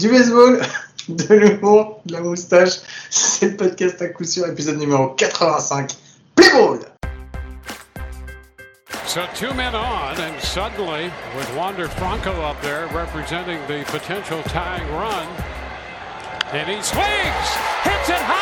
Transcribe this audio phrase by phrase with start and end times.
[0.00, 0.60] du baseball,
[1.08, 2.80] de l'humour, de la moustache.
[3.10, 5.92] C'est le podcast à coup sûr, épisode numéro 85.
[6.34, 6.78] Play ball!
[9.06, 14.88] So two men on, and suddenly, with Wander Franco up there representing the potential tying
[14.92, 15.26] run,
[16.52, 17.48] and he swings,
[17.82, 18.39] hits it high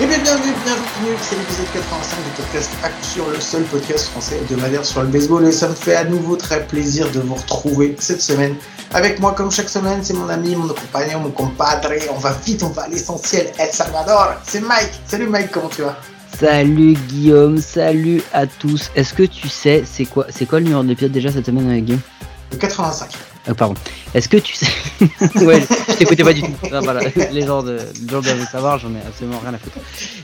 [0.00, 2.70] Et bien bienvenue, bienvenue, c'est l'épisode 85 du podcast
[3.02, 6.34] sur le seul podcast français hebdomadaire sur le baseball et ça me fait à nouveau
[6.34, 8.56] très plaisir de vous retrouver cette semaine.
[8.92, 12.64] Avec moi comme chaque semaine, c'est mon ami, mon compagnon, mon compadre, on va vite,
[12.64, 15.00] on va à l'essentiel, El Salvador, c'est Mike.
[15.06, 15.96] Salut Mike, comment tu vas?
[16.40, 18.90] Salut Guillaume, salut à tous.
[18.96, 21.84] Est-ce que tu sais, c'est quoi, c'est quoi le numéro d'épisode déjà cette semaine avec
[21.84, 22.02] Guillaume?
[22.50, 23.10] Le 85.
[23.48, 23.74] Euh, Pardon.
[24.14, 24.66] Est-ce que tu sais
[25.44, 26.52] Ouais, je t'écoutais pas du tout.
[26.70, 27.00] Voilà.
[27.32, 29.76] Les gens, de, les gens doivent le savoir, j'en ai absolument rien à foutre.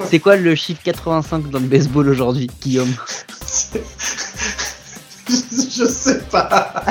[0.09, 2.93] C'est quoi le chiffre 85 dans le baseball aujourd'hui, Guillaume?
[5.29, 6.85] Je sais pas.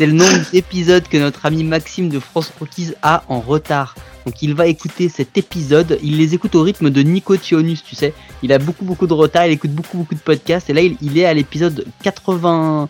[0.00, 3.94] C'est le nombre d'épisodes que notre ami Maxime de France Rockies a en retard.
[4.24, 7.94] Donc il va écouter cet épisode, il les écoute au rythme de Nico Tionus, tu
[7.94, 8.14] sais.
[8.42, 11.18] Il a beaucoup beaucoup de retard, il écoute beaucoup beaucoup de podcasts et là il,
[11.18, 12.88] est à l'épisode 80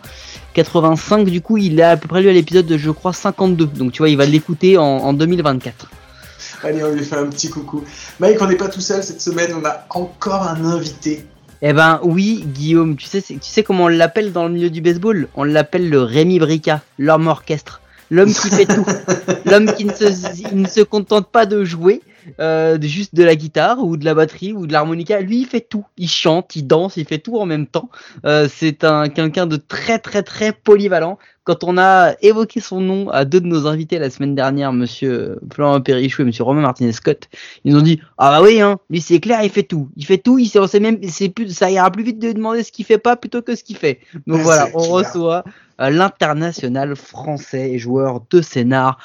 [0.53, 3.65] 85 du coup, il est à peu près lui à l'épisode je crois 52.
[3.65, 5.91] Donc tu vois, il va l'écouter en, en 2024.
[6.63, 7.83] Allez, on lui fait un petit coucou.
[8.21, 11.25] Mike, on n'est pas tout seul cette semaine, on a encore un invité.
[11.63, 14.81] Eh ben oui, Guillaume, tu sais, tu sais comment on l'appelle dans le milieu du
[14.81, 15.27] baseball?
[15.35, 18.85] On l'appelle le Rémi Brica, l'homme orchestre, l'homme qui fait tout,
[19.45, 20.05] l'homme qui ne se,
[20.51, 22.01] il ne se contente pas de jouer,
[22.39, 25.19] euh, juste de la guitare ou de la batterie ou de l'harmonica.
[25.21, 25.85] Lui, il fait tout.
[25.97, 27.89] Il chante, il danse, il fait tout en même temps.
[28.25, 31.17] Euh, c'est un quelqu'un de très très très polyvalent.
[31.43, 35.39] Quand on a évoqué son nom à deux de nos invités la semaine dernière, Monsieur
[35.51, 37.29] Florent Perrichou et Monsieur Romain Martinez Scott,
[37.65, 40.19] ils ont dit ah bah oui hein, lui c'est clair, il fait tout, il fait
[40.19, 42.71] tout, il sait, on sait même, c'est plus, ça ira plus vite de demander ce
[42.71, 43.99] qu'il fait pas plutôt que ce qu'il fait.
[44.27, 44.91] Donc Ouais, voilà, on clair.
[44.91, 45.43] reçoit
[45.81, 48.99] euh, l'international français et joueur de scénar,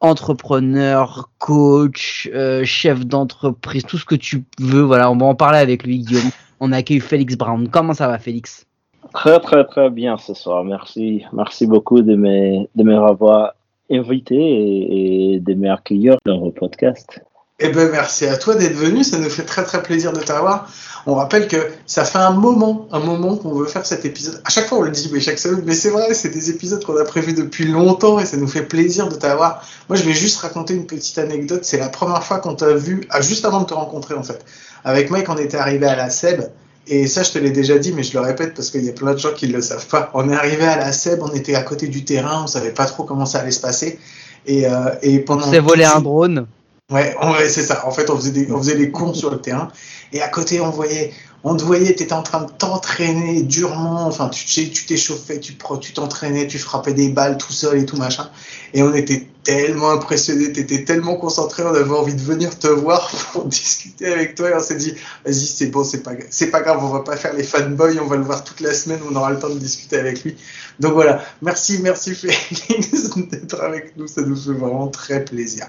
[0.00, 4.82] entrepreneur, coach, euh, chef d'entreprise, tout ce que tu veux.
[4.82, 6.30] Voilà, on va en parler avec lui, Guillaume.
[6.62, 7.68] On accueille Félix Brown.
[7.68, 8.66] Comment ça va, Félix?
[9.14, 10.62] Très très très bien ce soir.
[10.62, 13.54] Merci, merci beaucoup de me de m'avoir
[13.90, 17.22] invité et, et de m'accueillir dans vos podcasts.
[17.62, 20.70] Eh ben merci à toi d'être venu, ça nous fait très très plaisir de t'avoir.
[21.06, 21.56] On rappelle que
[21.86, 24.40] ça fait un moment, un moment qu'on veut faire cet épisode.
[24.46, 26.82] À chaque fois on le dit, mais chaque semaine, mais c'est vrai, c'est des épisodes
[26.82, 29.62] qu'on a prévus depuis longtemps et ça nous fait plaisir de t'avoir.
[29.90, 31.60] Moi je vais juste raconter une petite anecdote.
[31.64, 34.42] C'est la première fois qu'on t'a vu, ah, juste avant de te rencontrer en fait.
[34.84, 36.44] Avec Mike, on était arrivé à la SEB
[36.86, 38.92] et ça je te l'ai déjà dit, mais je le répète parce qu'il y a
[38.92, 40.10] plein de gens qui ne le savent pas.
[40.14, 42.86] On est arrivé à la SEB, on était à côté du terrain, on savait pas
[42.86, 43.98] trop comment ça allait se passer.
[44.46, 46.46] Et, euh, et On pendant s'est volé un drone.
[46.90, 47.14] Ouais,
[47.48, 47.86] c'est ça.
[47.86, 49.68] En fait, on faisait, des, on faisait les cons sur le terrain.
[50.12, 51.12] Et à côté, on voyait,
[51.44, 54.06] on te voyait, tu étais en train de t'entraîner durement.
[54.06, 58.28] Enfin, tu tu t'échauffais, tu t'entraînais, tu frappais des balles tout seul et tout machin.
[58.74, 62.66] Et on était tellement impressionnés, tu étais tellement concentré, on avait envie de venir te
[62.66, 64.50] voir pour discuter avec toi.
[64.50, 64.92] Et on s'est dit,
[65.24, 68.06] vas-y, c'est bon, c'est pas, c'est pas grave, on va pas faire les fanboys, on
[68.06, 70.36] va le voir toute la semaine, on aura le temps de discuter avec lui.
[70.80, 75.66] Donc voilà, merci, merci Félix d'être avec nous, ça nous fait vraiment très plaisir.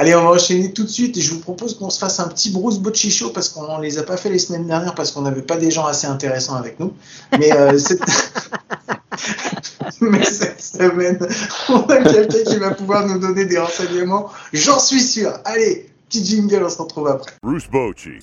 [0.00, 2.28] Allez, on va enchaîner tout de suite et je vous propose qu'on se fasse un
[2.28, 5.22] petit Bruce Bocci show parce qu'on les a pas fait les semaines dernières parce qu'on
[5.22, 6.92] n'avait pas des gens assez intéressants avec nous.
[7.36, 8.00] Mais, euh, cette...
[10.00, 11.18] Mais cette semaine,
[11.68, 14.30] on a quelqu'un qui va pouvoir nous donner des renseignements.
[14.52, 15.32] J'en suis sûr.
[15.44, 17.32] Allez, petit jingle, on se retrouve après.
[17.42, 18.20] Bruce Bochy.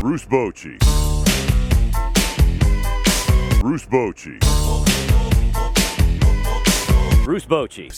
[0.00, 0.78] Bruce Bochy.
[3.60, 4.38] Bruce Bochy.
[7.26, 7.88] Bruce Bochy.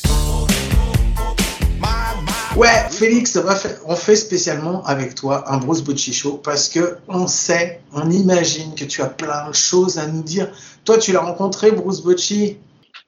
[2.59, 3.39] Ouais, Félix,
[3.87, 8.75] on, fait spécialement avec toi un Bruce Bocci show parce que on sait, on imagine
[8.75, 10.49] que tu as plein de choses à nous dire.
[10.85, 12.57] Toi, tu l'as rencontré, Bruce Bocci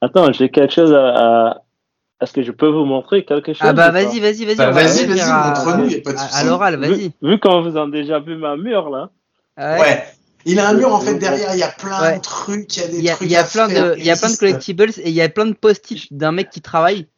[0.01, 1.63] Attends, j'ai quelque chose à, à-
[2.23, 4.55] Est-ce que je peux vous montrer quelque chose Ah bah vas-y, vas-y, vas-y.
[4.57, 6.41] Bah, vas-y, vas-y, faire à- montre-nous, y a pas de à- souci.
[6.41, 7.13] À l'oral, vu, vas-y.
[7.21, 9.11] vu qu'on vous a déjà vu ma mur là.
[9.59, 9.81] Ouais.
[9.81, 10.05] Ouais.
[10.47, 12.17] Il a un mur en fait derrière, il y a plein Ouais.
[12.19, 13.29] de trucs, il y a des Il y a, trucs.
[13.29, 15.29] il y a plein de, il y a plein de collectibles et il y a
[15.29, 17.09] plein de post-it d'un mec qui travaille.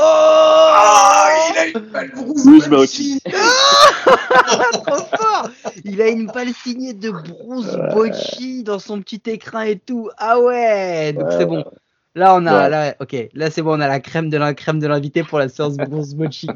[0.00, 3.20] Oh, il a une balle Bruce Bruce Bocci.
[3.26, 5.50] Trop fort
[5.84, 10.08] Il a une balle signée de Bruce Bocci dans son petit écran et tout.
[10.16, 11.64] Ah ouais Donc c'est bon.
[12.14, 12.68] Là on a, Ouais.
[12.70, 15.38] là, ok, là c'est bon, on a la crème de la crème de l'invité pour
[15.38, 16.48] la séance Bruce Bocci.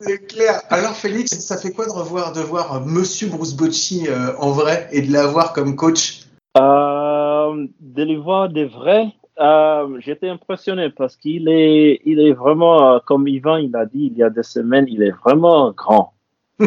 [0.00, 0.60] C'est clair.
[0.70, 4.50] Alors Félix, ça fait quoi de revoir, de voir euh, Monsieur Bruce Bocci euh, en
[4.50, 6.20] vrai et de l'avoir comme coach?
[6.56, 13.00] Euh, de les voir des vrais euh, j'étais impressionné parce qu'il est, il est vraiment,
[13.00, 16.12] comme Yvan il a dit il y a des semaines, il est vraiment grand.
[16.60, 16.66] Euh,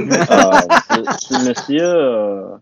[0.90, 2.56] ce, ce monsieur, euh,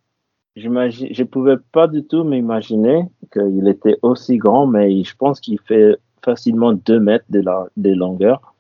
[0.58, 5.58] j'imagine, je pouvais pas du tout m'imaginer qu'il était aussi grand, mais je pense qu'il
[5.62, 5.96] fait
[6.26, 8.51] facilement 2 mètres de, la, de longueur.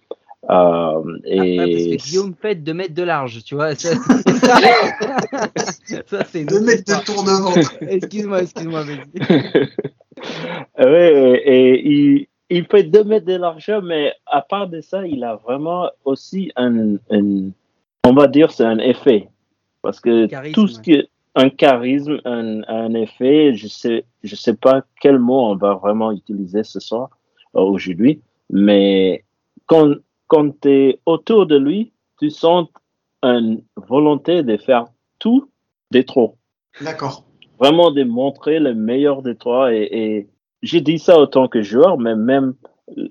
[0.52, 1.60] Euh, Et...
[1.60, 3.76] Ah, parce que Guillaume fait 2 mètres de large, tu vois.
[3.76, 3.96] Ça,
[6.08, 7.04] ça c'est Deux mètres de histoire.
[7.04, 7.74] tour de ventre.
[7.82, 9.70] Excuse-moi, excuse-moi, vas-y.
[10.78, 15.24] Ouais, et, il, il fait 2 mètres de largeur, mais à part de ça, il
[15.24, 17.50] a vraiment aussi un, un-
[18.04, 19.30] on va dire, c'est un effet.
[19.82, 24.54] Parce que Charisme, tout ce qui un charisme, un, un effet, je sais, je sais
[24.56, 27.10] pas quel mot on va vraiment utiliser ce soir,
[27.56, 28.20] euh, aujourd'hui,
[28.50, 29.24] mais
[29.66, 29.94] quand,
[30.32, 32.70] quand tu es autour de lui, tu sens
[33.22, 34.86] une volonté de faire
[35.20, 35.50] tout
[35.92, 36.38] des trop
[36.80, 37.26] D'accord.
[37.60, 39.74] vraiment de montrer le meilleur de toi.
[39.74, 40.30] Et, et
[40.64, 42.54] j'ai dit ça autant que joueur, mais même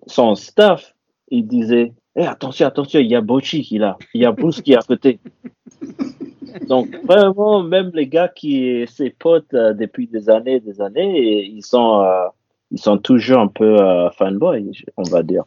[0.06, 0.94] son staff,
[1.28, 4.32] il disait Eh, attention, attention, il y a Bochi qui est là, il y a
[4.32, 5.20] Bruce qui est à côté.
[6.68, 10.80] Donc, vraiment, même les gars qui sont ses potes euh, depuis des années et des
[10.80, 12.28] années, et ils sont, euh,
[12.70, 15.44] ils sont toujours un peu euh, fanboy, on va dire.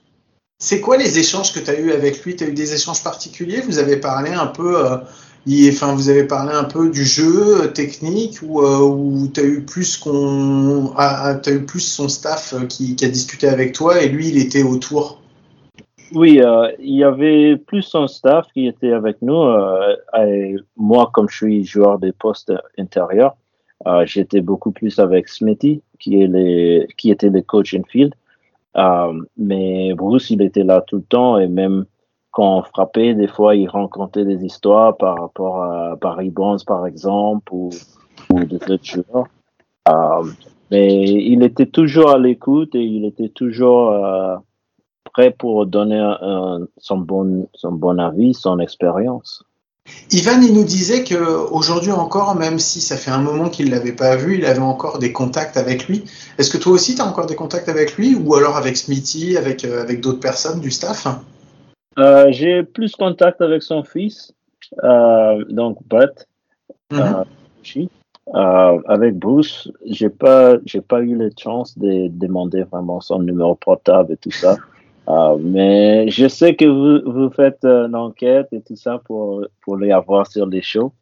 [0.59, 2.35] C'est quoi les échanges que tu as eu avec lui?
[2.35, 3.61] Tu as eu des échanges particuliers?
[3.61, 4.97] Vous avez parlé un peu, euh,
[5.69, 9.65] enfin, vous avez parlé un peu du jeu euh, technique ou, euh, tu as eu
[9.65, 10.93] plus qu'on,
[11.47, 15.21] eu plus son staff euh, qui, a discuté avec toi et lui il était autour?
[16.13, 16.39] Oui,
[16.79, 19.41] il y avait plus un staff qui était avec nous.
[20.15, 23.35] et moi, comme je suis joueur des postes intérieurs,
[24.05, 28.13] j'étais beaucoup plus avec Smithy, qui était le coach infield.
[28.77, 31.85] Euh, mais Bruce, il était là tout le temps et même
[32.31, 36.87] quand on frappait, des fois, il rencontrait des histoires par rapport à Barry Bonds, par
[36.87, 37.69] exemple, ou,
[38.31, 39.27] ou des autres joueurs.
[39.89, 40.23] Euh,
[40.71, 44.35] mais il était toujours à l'écoute et il était toujours euh,
[45.03, 46.01] prêt pour donner
[46.77, 49.43] son, bon, son bon avis, son expérience.
[50.11, 51.15] Ivan, il nous disait que
[51.51, 54.99] aujourd'hui encore, même si ça fait un moment qu'il l'avait pas vu, il avait encore
[54.99, 56.03] des contacts avec lui.
[56.37, 59.37] Est-ce que toi aussi tu as encore des contacts avec lui ou alors avec Smithy,
[59.37, 61.07] avec, euh, avec d'autres personnes du staff?
[61.97, 64.33] Euh, J'ai plus contact avec son fils,
[64.83, 65.79] euh, donc.
[66.93, 67.23] Euh,
[67.61, 67.89] aussi.
[68.35, 73.55] Euh, avec Bruce, j'ai pas, j'ai pas eu la chance de demander vraiment son numéro
[73.55, 74.57] portable et tout ça.
[75.09, 79.45] Euh, mais je sais que vous, vous faites euh, une enquête et tout ça pour,
[79.61, 80.93] pour les avoir sur les shows.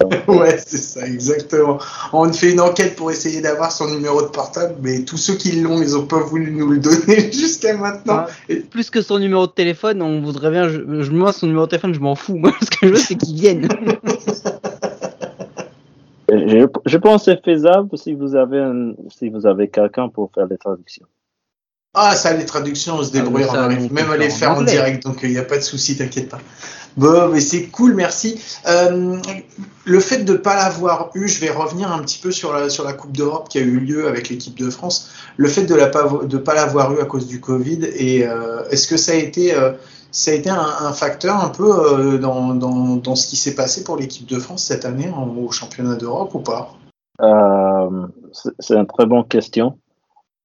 [0.00, 1.78] Donc, Ouais, c'est ça, exactement.
[2.12, 5.60] On fait une enquête pour essayer d'avoir son numéro de portable, mais tous ceux qui
[5.60, 8.24] l'ont, ils ont pas voulu nous le donner jusqu'à maintenant.
[8.26, 10.68] Ah, plus que son numéro de téléphone, on voudrait bien.
[10.68, 12.36] Je, je- moi, son numéro de téléphone, je m'en fous.
[12.36, 13.68] Moi, ce que je veux, c'est qu'il vienne.
[16.32, 20.30] je, je pense que c'est faisable si vous avez un, si vous avez quelqu'un pour
[20.34, 21.06] faire les traductions.
[21.92, 24.30] Ah, ça, les traductions, on se débrouille, Ah, on arrive on peut même à les
[24.30, 26.38] faire en direct, donc il n'y a pas de souci, t'inquiète pas.
[26.96, 28.40] Bon, mais c'est cool, merci.
[28.68, 29.16] Euh,
[29.84, 32.68] le fait de ne pas l'avoir eu, je vais revenir un petit peu sur la,
[32.68, 35.10] sur la Coupe d'Europe qui a eu lieu avec l'équipe de France.
[35.36, 38.96] Le fait de ne pas l'avoir eu à cause du Covid, et euh, est-ce que
[38.96, 39.72] ça a été, euh,
[40.12, 43.56] ça a été un, un facteur un peu euh, dans, dans, dans ce qui s'est
[43.56, 46.72] passé pour l'équipe de France cette année en- au championnat d'Europe ou pas?
[47.20, 49.78] Euh, c'est c'est une très bonne question.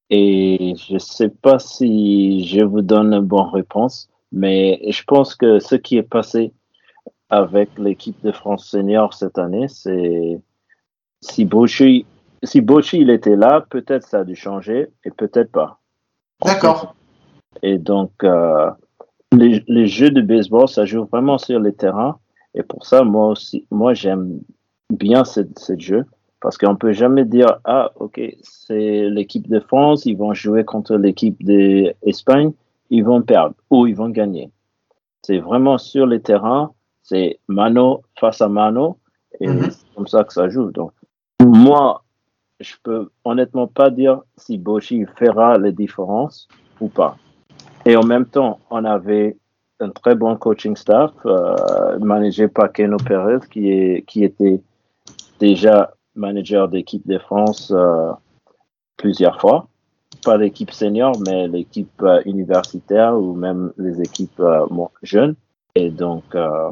[0.10, 5.36] Et je ne sais pas si je vous donne une bonne réponse, mais je pense
[5.36, 6.54] que ce qui est passé
[7.30, 10.40] avec l'équipe de France senior cette année, c'est
[11.24, 11.48] si
[12.94, 15.80] il était là, peut-être ça a dû changer et peut-être pas.
[16.44, 16.96] D'accord.
[17.64, 18.70] Et donc, euh,
[19.32, 22.20] les, les jeux de baseball, ça joue vraiment sur les terrains.
[22.54, 24.40] Et pour ça, moi aussi, moi, j'aime
[24.90, 26.06] bien ce, ce jeu.
[26.46, 30.96] Parce qu'on peut jamais dire, ah, ok, c'est l'équipe de France, ils vont jouer contre
[30.96, 32.52] l'équipe d'Espagne,
[32.92, 34.52] ils vont perdre ou ils vont gagner.
[35.24, 36.72] C'est vraiment sur les terrains,
[37.02, 39.00] c'est mano face à mano,
[39.40, 39.72] et Mhm.
[39.72, 40.70] c'est comme ça que ça joue.
[40.70, 40.92] Donc,
[41.40, 42.04] moi,
[42.60, 46.48] je peux honnêtement pas dire si Boshi fera les différences
[46.80, 47.18] ou pas.
[47.88, 49.36] Et en même temps, on avait
[49.80, 54.62] un très bon coaching staff, euh, managé par Keno Perez, qui, est, qui était
[55.40, 58.12] déjà manager d'équipe de France euh,
[58.98, 59.68] plusieurs fois.
[60.24, 64.66] Pas l'équipe senior, mais l'équipe euh, universitaire ou même les équipes euh,
[65.04, 65.36] jeunes.
[65.76, 66.72] Et donc, euh,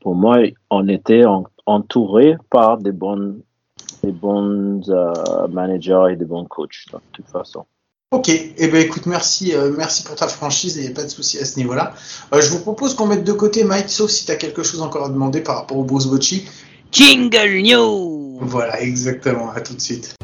[0.00, 0.38] pour moi,
[0.70, 3.40] on était en- entouré par des bonnes
[4.04, 7.64] des bons euh, managers et des bons coachs, de toute façon.
[8.12, 11.08] Ok, eh ben écoute, merci, euh, merci pour ta franchise, il n'y a pas de
[11.08, 11.92] souci à ce niveau-là.
[12.32, 14.80] Euh, je vous propose qu'on mette de côté Mike, sauf si tu as quelque chose
[14.82, 16.48] encore à demander par rapport au Bruce Bocci.
[16.92, 19.50] Jingle News voilà, exactement.
[19.50, 20.14] À tout de suite.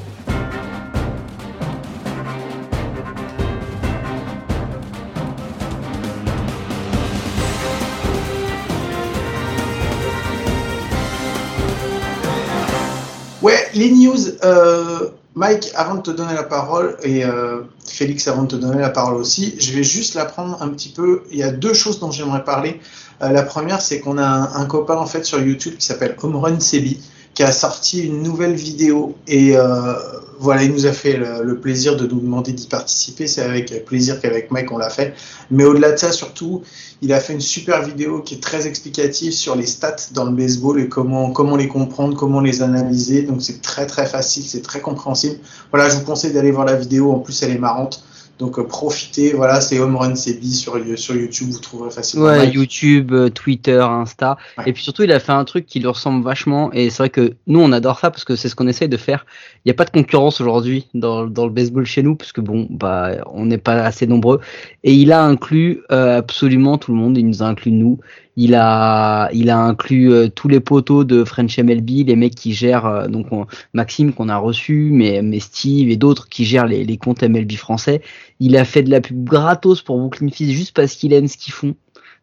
[13.42, 14.16] Ouais, les news.
[14.44, 18.80] Euh, Mike, avant de te donner la parole, et euh, Félix, avant de te donner
[18.80, 21.24] la parole aussi, je vais juste la prendre un petit peu.
[21.32, 22.80] Il y a deux choses dont j'aimerais parler.
[23.20, 26.16] Euh, la première, c'est qu'on a un, un, copain en fait sur YouTube qui s'appelle
[26.22, 27.00] Omron Sebi,
[27.34, 29.94] qui a sorti une nouvelle vidéo et euh,
[30.38, 33.26] voilà, il nous a fait le, le plaisir de nous demander d'y participer.
[33.26, 35.14] C'est avec plaisir qu'avec Mike on l'a fait.
[35.50, 36.62] Mais au-delà de ça, surtout,
[37.02, 40.32] il a fait une super vidéo qui est très explicative sur les stats dans le
[40.32, 43.22] baseball et comment comment les comprendre, comment les analyser.
[43.22, 45.38] Donc c'est très très facile, c'est très compréhensible.
[45.70, 47.12] Voilà, je vous conseille d'aller voir la vidéo.
[47.12, 48.04] En plus, elle est marrante.
[48.38, 52.26] Donc euh, profitez, voilà, c'est Home Run CB sur, sur YouTube, vous trouverez facilement.
[52.26, 52.48] Ouais.
[52.48, 54.36] YouTube, euh, Twitter, Insta.
[54.58, 54.64] Ouais.
[54.66, 56.72] Et puis surtout, il a fait un truc qui lui ressemble vachement.
[56.72, 58.96] Et c'est vrai que nous, on adore ça parce que c'est ce qu'on essaye de
[58.96, 59.24] faire.
[59.64, 62.40] Il n'y a pas de concurrence aujourd'hui dans, dans le baseball chez nous parce que
[62.40, 64.40] bon, bah, on n'est pas assez nombreux.
[64.82, 67.16] Et il a inclus euh, absolument tout le monde.
[67.16, 68.00] Il nous a inclus nous.
[68.36, 72.52] Il a, il a inclus euh, tous les poteaux de French MLB, les mecs qui
[72.52, 76.66] gèrent, euh, donc on- Maxime qu'on a reçu, mais, mais Steve et d'autres qui gèrent
[76.66, 78.02] les, les comptes MLB français.
[78.40, 81.36] Il a fait de la pub gratos pour Brooklyn Fizz juste parce qu'il aime ce
[81.36, 81.74] qu'ils font.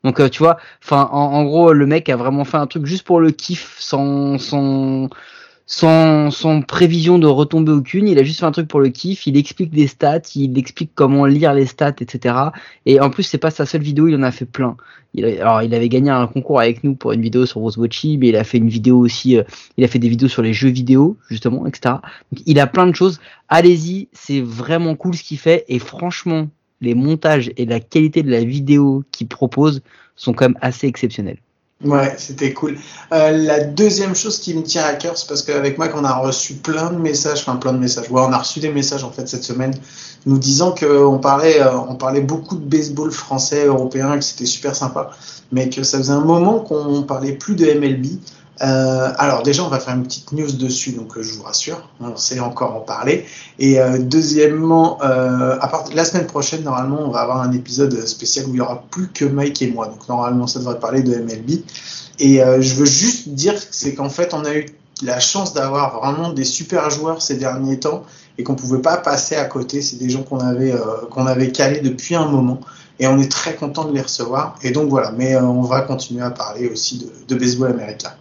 [0.03, 2.85] Donc euh, tu vois, enfin en, en gros le mec a vraiment fait un truc
[2.85, 5.09] juste pour le kiff, sans sans
[5.65, 8.07] sans, sans prévision de retomber aucune.
[8.07, 9.25] Il a juste fait un truc pour le kiff.
[9.27, 12.35] Il explique des stats, il explique comment lire les stats, etc.
[12.85, 14.75] Et en plus c'est pas sa seule vidéo, il en a fait plein.
[15.13, 18.17] Il alors il avait gagné un concours avec nous pour une vidéo sur Rose Watchy,
[18.17, 19.37] mais il a fait une vidéo aussi.
[19.37, 19.43] euh,
[19.77, 21.95] il a fait des vidéos sur les jeux vidéo justement, etc.
[22.31, 23.19] Donc il a plein de choses.
[23.49, 26.47] Allez-y, c'est vraiment cool ce qu'il fait et franchement
[26.81, 29.81] les montages et la qualité de la vidéo qu'il propose
[30.15, 31.37] sont quand même assez exceptionnels.
[31.83, 32.77] Ouais, c'était cool.
[33.11, 36.13] Euh, la deuxième chose qui me tient à cœur, c'est parce qu'avec Mike, on a
[36.13, 38.09] reçu plein de messages, enfin plein de messages.
[38.11, 39.73] Ouais, on a reçu des messages en fait cette semaine,
[40.27, 44.75] nous disant qu'on parlait, euh, on parlait beaucoup de baseball français, européen, que c'était super
[44.75, 45.09] sympa,
[45.51, 48.05] mais que ça faisait un moment qu'on parlait plus de MLB.
[48.61, 51.89] Euh, alors déjà, on va faire une petite news dessus, donc euh, je vous rassure,
[51.99, 53.25] on sait encore en parler.
[53.57, 58.57] Et euh, deuxièmement, la semaine prochaine, normalement, on va avoir un épisode spécial où il
[58.57, 59.87] y aura plus que Mike et moi.
[59.87, 61.63] Donc normalement, ça devrait parler de MLB.
[62.19, 64.65] Et je veux juste dire, c'est qu'en fait, on a eu
[65.01, 68.03] la chance d'avoir vraiment des super joueurs ces derniers temps
[68.37, 69.81] et qu'on pouvait pas passer à côté.
[69.81, 70.75] C'est des gens qu'on avait
[71.09, 72.59] qu'on avait calés depuis un moment
[72.99, 74.55] et on est très content de les recevoir.
[74.61, 75.11] Et donc voilà.
[75.11, 78.11] Mais on va continuer à parler aussi de baseball américain.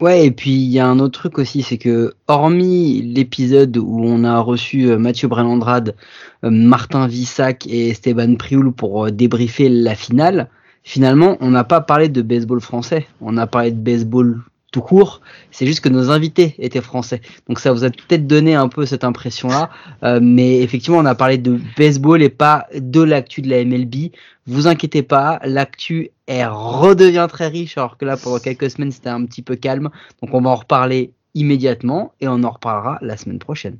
[0.00, 4.00] Ouais, et puis il y a un autre truc aussi, c'est que hormis l'épisode où
[4.04, 5.96] on a reçu euh, Mathieu Brelandrade,
[6.44, 10.50] euh, Martin Vissac et Esteban Prioul pour euh, débriefer la finale,
[10.84, 14.40] finalement on n'a pas parlé de baseball français, on a parlé de baseball
[14.70, 15.20] tout court,
[15.50, 17.20] c'est juste que nos invités étaient français.
[17.48, 19.70] Donc ça vous a peut-être donné un peu cette impression-là,
[20.02, 24.12] euh, mais effectivement on a parlé de baseball et pas de l'actu de la MLB.
[24.46, 29.08] Vous inquiétez pas, l'actu elle redevient très riche alors que là pendant quelques semaines c'était
[29.08, 29.90] un petit peu calme.
[30.22, 33.78] Donc on va en reparler immédiatement et on en reparlera la semaine prochaine.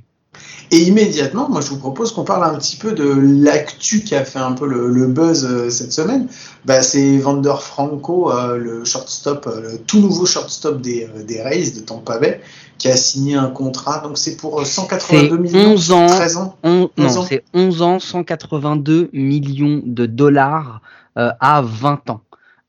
[0.71, 3.05] Et immédiatement, moi je vous propose qu'on parle un petit peu de
[3.43, 6.29] l'actu qui a fait un peu le, le buzz euh, cette semaine.
[6.67, 11.41] Bah, c'est Vander Franco, euh, le shortstop, euh, le tout nouveau shortstop des, euh, des
[11.41, 12.41] Rays de Tampa Bay,
[12.77, 14.01] qui a signé un contrat.
[14.01, 16.07] Donc c'est pour euh, 182 C'est millions, 11 ans.
[16.07, 16.57] 13 ans.
[16.63, 20.83] On- 11 non, c'est 11 ans, 182 millions de dollars
[21.17, 22.21] euh, à 20 ans.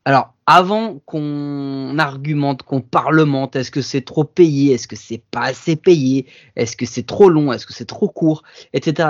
[0.05, 5.43] Alors, avant qu'on argumente, qu'on parlemente, est-ce que c'est trop payé, est-ce que c'est pas
[5.43, 6.25] assez payé,
[6.55, 8.41] est-ce que c'est trop long, est-ce que c'est trop court,
[8.73, 9.09] etc..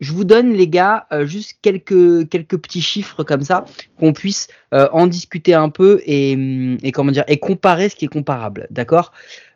[0.00, 3.64] Je vous donne les gars euh, juste quelques quelques petits chiffres comme ça
[4.00, 7.94] qu'on puisse euh, en discuter un peu et, hum, et comment dire et comparer ce
[7.94, 9.12] qui est comparable, d'accord?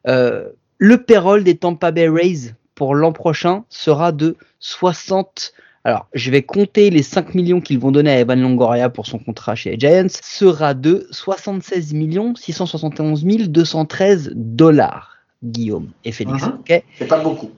[0.06, 5.54] Euh, Le payroll des Tampa Bay Rays pour l'an prochain sera de 60
[5.84, 9.18] alors, je vais compter les 5 millions qu'ils vont donner à Evan Longoria pour son
[9.18, 16.44] contrat chez les Giants, sera de 76 millions 671 213 dollars, Guillaume et Félix.
[16.44, 16.84] Ok?
[16.98, 17.50] C'est pas beaucoup.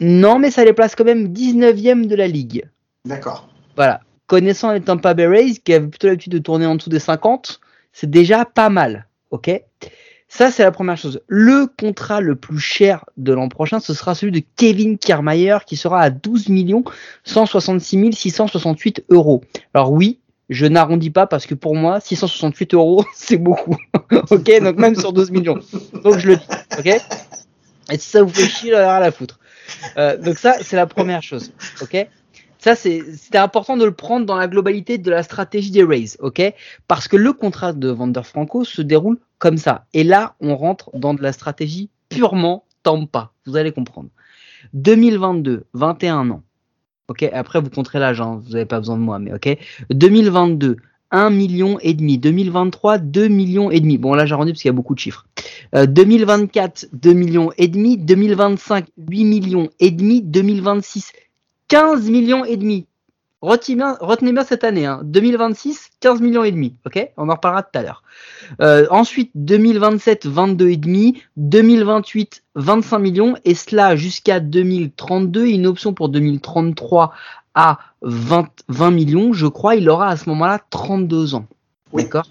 [0.00, 2.68] non, mais ça les place quand même 19e de la ligue.
[3.04, 3.48] D'accord.
[3.76, 4.00] Voilà.
[4.26, 7.60] Connaissant les Tampa Bay Rays, qui avaient plutôt l'habitude de tourner en dessous des 50,
[7.92, 9.06] c'est déjà pas mal.
[9.30, 9.48] Ok?
[10.32, 11.20] Ça, c'est la première chose.
[11.26, 15.76] Le contrat le plus cher de l'an prochain, ce sera celui de Kevin Kiermaier, qui
[15.76, 16.46] sera à 12
[17.24, 19.42] 166 668 euros.
[19.74, 23.76] Alors oui, je n'arrondis pas parce que pour moi, 668 euros, c'est beaucoup.
[24.30, 25.58] ok Donc même sur 12 millions.
[26.04, 26.46] Donc je le dis.
[26.78, 26.86] Ok?
[26.86, 29.40] Et si ça vous fait chier, alors à la foutre.
[29.96, 31.50] Euh, donc ça, c'est la première chose.
[31.82, 32.06] Ok?
[32.60, 36.16] Ça, c'est, c'était important de le prendre dans la globalité de la stratégie des Rays,
[36.18, 36.42] ok?
[36.86, 39.86] Parce que le contrat de Vander Franco se déroule comme ça.
[39.94, 43.32] Et là, on rentre dans de la stratégie purement Tampa.
[43.46, 44.10] Vous allez comprendre.
[44.74, 46.42] 2022, 21 ans.
[47.08, 47.22] Ok?
[47.32, 49.58] Après, vous compterez l'âge, hein, vous n'avez pas besoin de moi, mais ok?
[49.90, 50.76] 2022,
[51.10, 52.18] 1 million et demi.
[52.18, 53.98] 2023, 2 millions et demi.
[53.98, 55.26] Bon, là, j'arrondis parce qu'il y a beaucoup de chiffres.
[55.74, 57.96] Euh, 2024, 2 millions et demi.
[57.96, 60.22] 2025, 8 millions et demi.
[60.22, 61.12] 2026,
[61.70, 62.86] 15 millions et demi.
[63.42, 65.00] Retenez bien, retenez bien cette année, hein.
[65.04, 67.10] 2026, 15 millions et demi, ok?
[67.16, 68.02] On en reparlera tout à l'heure.
[68.60, 75.94] Euh, ensuite, 2027, 22 et demi, 2028, 25 millions, et cela jusqu'à 2032, une option
[75.94, 77.14] pour 2033
[77.54, 81.46] à 20, 20 millions, je crois, il aura à ce moment-là 32 ans.
[81.92, 82.02] Oui.
[82.02, 82.26] D'accord?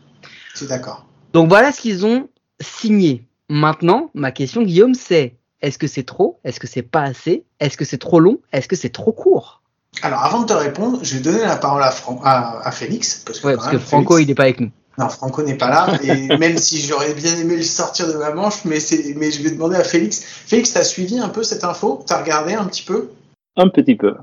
[0.54, 1.06] Suis d'accord.
[1.32, 2.28] Donc voilà ce qu'ils ont
[2.60, 3.26] signé.
[3.48, 6.40] Maintenant, ma question, Guillaume, c'est est-ce que c'est trop?
[6.44, 7.44] Est-ce que c'est pas assez?
[7.60, 8.40] Est-ce que c'est trop long?
[8.54, 9.62] Est-ce que c'est trop court?
[10.02, 13.24] Alors, avant de te répondre, je vais donner la parole à, Fran- à, à Félix.
[13.26, 14.72] Parce que, Ouais, parce que Franco, Félix- il n'est pas avec nous.
[14.98, 15.98] Non, Franco n'est pas là.
[16.04, 19.42] Et même si j'aurais bien aimé le sortir de ma manche, mais, c'est- mais je
[19.42, 20.22] vais demander à Félix.
[20.24, 22.04] Félix, t'as suivi un peu cette info?
[22.06, 23.10] T'as regardé un petit peu?
[23.58, 24.16] Un petit peu.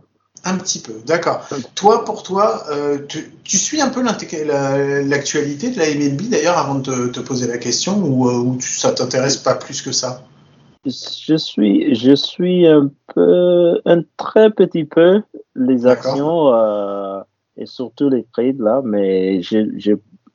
[0.45, 1.45] Un petit peu, d'accord.
[1.75, 6.76] Toi, pour toi, euh, tu, tu suis un peu l'actualité de la MLB d'ailleurs avant
[6.76, 9.93] de te, te poser la question ou, euh, ou tu- ça t'intéresse pas plus que
[9.93, 10.23] ça?
[10.87, 15.23] Je suis, je suis un peu, un très petit peu
[15.57, 17.21] les actions euh,
[17.57, 19.93] et surtout les trades là, mais je, je,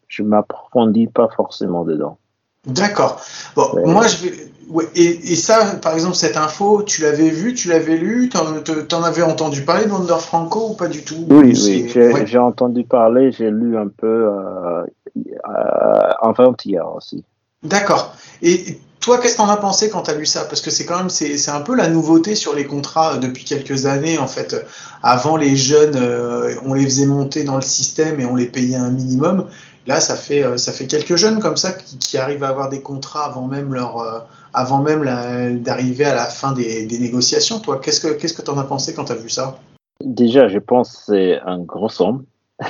[0.10, 2.18] je m'approfondis pas forcément dedans.
[2.66, 3.22] D'accord.
[3.56, 4.34] Bon, moi je vais.
[4.70, 8.62] ouais, et, et ça, par exemple, cette info, tu l'avais vu, tu l'avais lu, t'en
[8.62, 11.26] te- t'en avais entendu parler de Wander Franco ou pas du tout?
[11.30, 12.28] Oui, oui, j'ai ouais.
[12.28, 14.84] j'ai entendu parler, j'ai lu un peu euh,
[15.18, 17.24] euh, avant-hier aussi.
[17.64, 18.14] D'accord.
[18.42, 20.46] Et toi, qu'est-ce que t'en as pensé quand t'as lu ça?
[20.46, 23.18] Parce que c'est quand même, c'est c'est un peu la nouveauté sur les contrats euh,
[23.18, 24.20] depuis quelques années.
[24.20, 24.56] En fait,
[25.02, 28.76] avant les jeunes, euh, on les faisait monter dans le système et on les payait
[28.76, 29.48] un minimum.
[29.88, 32.70] Là, ça fait euh, ça fait quelques jeunes comme ça qui, qui arrivent à avoir
[32.70, 34.20] des contrats avant même leur euh,
[34.54, 35.04] avant même
[35.62, 37.60] d'arriver à la fin des, des négociations.
[37.60, 39.58] Toi, qu'est-ce que qu'est-ce que t'en as pensé quand t'as vu ça?
[40.04, 42.26] Déjà, je pense que c'est un gros somme.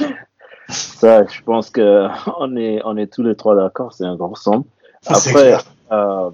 [0.70, 2.08] Ça, je pense que
[2.40, 4.64] on est, on est tous les trois d'accord, c'est un gros somme.
[5.06, 5.58] Après.
[5.92, 6.32] Euh,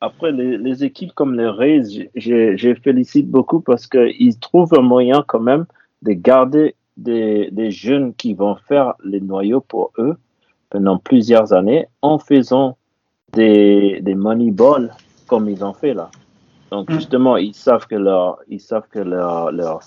[0.00, 5.24] après les, les équipes comme les Rays, je, félicite beaucoup parce qu'ils trouvent un moyen
[5.26, 5.66] quand même
[6.02, 10.16] de garder des, des jeunes qui vont faire les noyaux pour eux
[10.70, 12.76] pendant plusieurs années en faisant
[13.32, 14.92] des, des money balls
[15.26, 16.10] comme ils ont fait là.
[16.70, 16.94] Donc Mm.
[16.94, 19.80] justement, ils savent que leur, ils savent que leur, leur,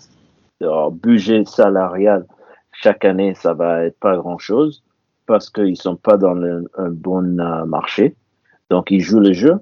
[0.59, 2.25] leur budget salarial
[2.71, 4.83] chaque année, ça va être pas grand chose
[5.25, 8.15] parce qu'ils sont pas dans le, un bon euh, marché.
[8.73, 9.59] Donc, ils jouent le jeu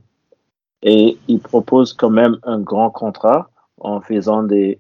[0.84, 4.80] et ils proposent quand même un grand contrat en faisant des,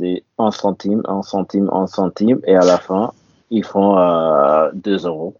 [0.00, 3.12] des 1 centime, 1 centime, 1 centime et à la fin,
[3.52, 5.36] ils font euh, 2 euros.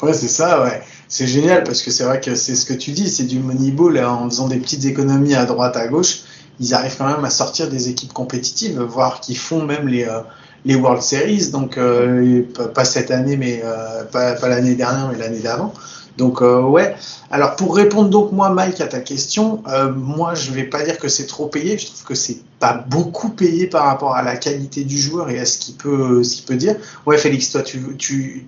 [0.00, 0.80] Ouais, c'est ça, ouais.
[1.08, 3.98] C'est génial parce que c'est vrai que c'est ce que tu dis, c'est du moneyball
[3.98, 6.20] hein, en faisant des petites économies à droite, à gauche.
[6.60, 10.20] Ils arrivent quand même à sortir des équipes compétitives, voire qui font même les, euh,
[10.64, 11.50] les World Series.
[11.50, 15.74] Donc, euh, pas cette année, mais euh, pas, pas l'année dernière, mais l'année d'avant.
[16.18, 16.94] Donc, euh, ouais.
[17.30, 20.98] Alors, pour répondre donc, moi, Mike, à ta question, euh, moi, je vais pas dire
[20.98, 21.78] que c'est trop payé.
[21.78, 25.38] Je trouve que c'est pas beaucoup payé par rapport à la qualité du joueur et
[25.38, 26.76] à ce qu'il peut, ce qu'il peut dire.
[27.06, 28.46] Ouais, Félix, toi, tu, tu,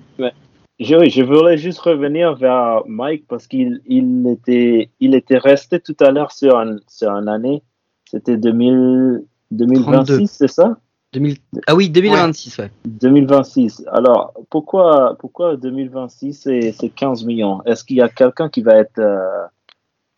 [0.79, 5.81] Je, oui, je voulais juste revenir vers Mike parce qu'il il était, il était resté
[5.81, 7.63] tout à l'heure sur, un, sur une année.
[8.11, 9.25] C'était 2000
[9.55, 10.27] 2026, 32.
[10.27, 10.77] c'est ça?
[11.15, 11.37] 2000...
[11.67, 12.71] Ah oui, 2026, ouais.
[12.85, 13.85] 2026.
[13.93, 17.63] Alors, pourquoi, pourquoi 2026 c'est c'est 15 millions?
[17.65, 18.99] Est-ce qu'il y a quelqu'un qui va être.
[18.99, 19.45] euh,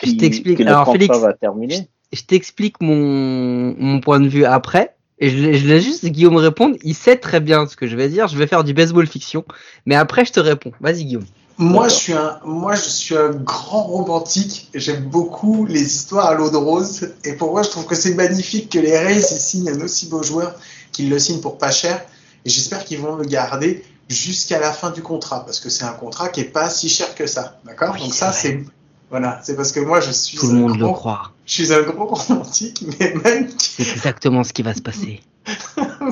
[0.03, 0.61] Je t'explique.
[0.63, 1.89] Alors, contrat Félix, va terminer?
[2.13, 4.95] je t'explique mon, mon point de vue après.
[5.19, 6.77] Et je, je laisse juste Guillaume répondre.
[6.83, 8.29] Il sait très bien ce que je vais dire.
[8.29, 9.45] Je vais faire du baseball fiction.
[9.87, 10.73] Mais après, je te réponds.
[10.81, 11.25] Vas-y, Guillaume.
[11.59, 14.69] Moi, je suis un, moi, je suis un grand romantique.
[14.75, 17.15] J'aime beaucoup les histoires à l'eau de rose.
[17.25, 20.23] Et pour moi, je trouve que c'est magnifique que les Rays signent un aussi beau
[20.23, 20.55] joueur,
[20.97, 22.05] qu'ils le signent pour pas cher.
[22.45, 25.93] Et j'espère qu'ils vont le garder jusqu'à la fin du contrat, parce que c'est un
[25.93, 27.59] contrat qui est pas si cher que ça.
[27.65, 27.93] D'accord?
[27.95, 28.65] Oui, Donc ça, c'est
[29.11, 31.33] voilà, c'est parce que moi, je suis Tout le monde le croit.
[31.47, 35.21] Je suis un grand romantique, mais Mike, C'est exactement ce qui va se passer.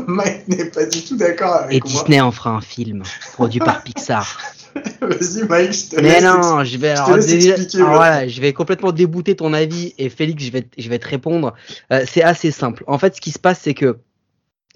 [0.07, 2.03] Mike n'est pas du tout d'accord Et avec moi.
[2.03, 4.40] Disney en fera un film produit par Pixar.
[5.01, 7.90] Vas-y, Mike, je te Mais laisse non, je vais te alors, laisse déjà- expliquer, alors
[7.90, 7.97] ouais.
[7.97, 11.09] voilà, je vais complètement débouter ton avis et Félix, je vais, te- je vais te
[11.09, 11.53] répondre.
[11.92, 12.83] Euh, c'est assez simple.
[12.88, 13.99] En fait, ce qui se passe, c'est que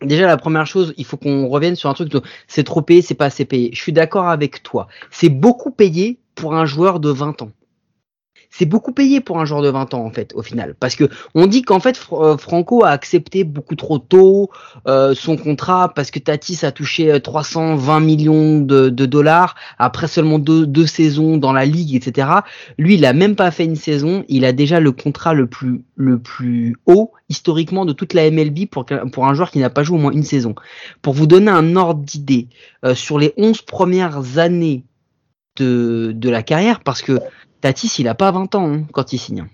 [0.02, 2.12] déjà la première chose, il faut qu'on revienne sur un truc.
[2.46, 3.70] C'est trop payé, c'est pas assez payé.
[3.72, 4.88] Je suis d'accord avec toi.
[5.10, 7.50] C'est beaucoup payé pour un joueur de 20 ans.
[8.50, 11.08] C'est beaucoup payé pour un joueur de 20 ans en fait au final parce que
[11.34, 14.50] on dit qu'en fait euh, Franco a accepté beaucoup trop tôt
[14.86, 20.38] euh, son contrat parce que Tatis a touché euh, 320 millions de, dollars après seulement
[20.38, 22.28] deux, deux saisons dans la ligue, etc.
[22.78, 25.82] Lui, il a même pas fait une saison, il a déjà le contrat le plus
[25.96, 29.82] le plus haut historiquement de toute la MLB pour pour un joueur qui n'a pas
[29.82, 30.54] joué au moins une saison.
[31.02, 32.48] Pour vous donner un ordre d'idée,
[32.84, 34.84] euh, sur les 11 premières années
[35.56, 37.18] de, de la carrière, parce que
[37.60, 39.46] Tatis, il a pas 20 ans hein, quand il signe.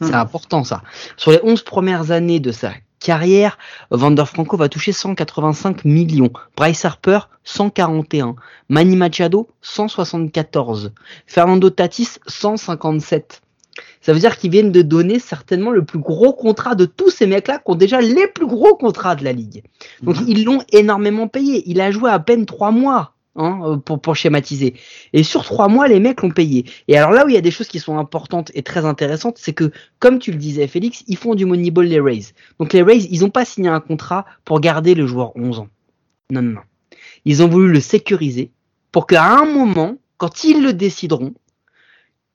[0.00, 0.14] C'est Hmm.
[0.14, 0.82] important ça.
[1.16, 3.58] Sur les 11 premières années de sa carrière,
[3.90, 6.30] Vander Franco va toucher 185 millions.
[6.56, 8.34] Bryce Harper, 141.
[8.68, 10.92] Manny Machado, 174.
[11.26, 13.40] Fernando Tatis, 157.
[14.00, 17.26] Ça veut dire qu'ils viennent de donner certainement le plus gros contrat de tous ces
[17.26, 19.62] mecs-là qui ont déjà les plus gros contrats de la ligue.
[20.02, 20.24] Donc Mhm.
[20.28, 21.62] ils l'ont énormément payé.
[21.66, 24.74] Il a joué à peine trois mois hein, euh, pour, pour schématiser.
[25.12, 26.64] Et sur trois mois, les mecs l'ont payé.
[26.88, 29.38] Et alors là où il y a des choses qui sont importantes et très intéressantes,
[29.38, 32.32] c'est que, comme tu le disais Félix, ils font du moneyball les Rays.
[32.58, 35.68] Donc les Rays, ils n'ont pas signé un contrat pour garder le joueur 11 ans.
[36.30, 36.62] Non, non, non.
[37.24, 38.50] Ils ont voulu le sécuriser
[38.92, 41.34] pour qu'à un moment, quand ils le décideront,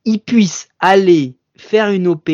[0.05, 2.29] ils puissent aller faire une OP,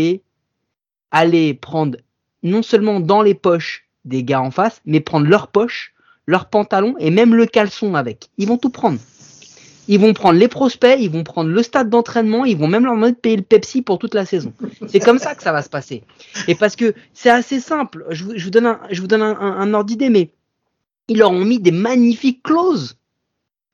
[1.12, 1.97] aller prendre
[2.43, 5.94] non seulement dans les poches des gars en face, mais prendre leurs poches,
[6.27, 8.29] leurs pantalons et même le caleçon avec.
[8.38, 8.99] Ils vont tout prendre.
[9.88, 12.95] Ils vont prendre les prospects, ils vont prendre le stade d'entraînement, ils vont même leur
[12.95, 14.51] demander de payer le Pepsi pour toute la saison.
[14.88, 16.03] C'est comme ça que ça va se passer.
[16.47, 18.05] Et parce que c'est assez simple.
[18.09, 20.31] Je vous, donne un, je vous donne un ordre d'idée, mais
[21.07, 22.97] ils leur ont mis des magnifiques clauses.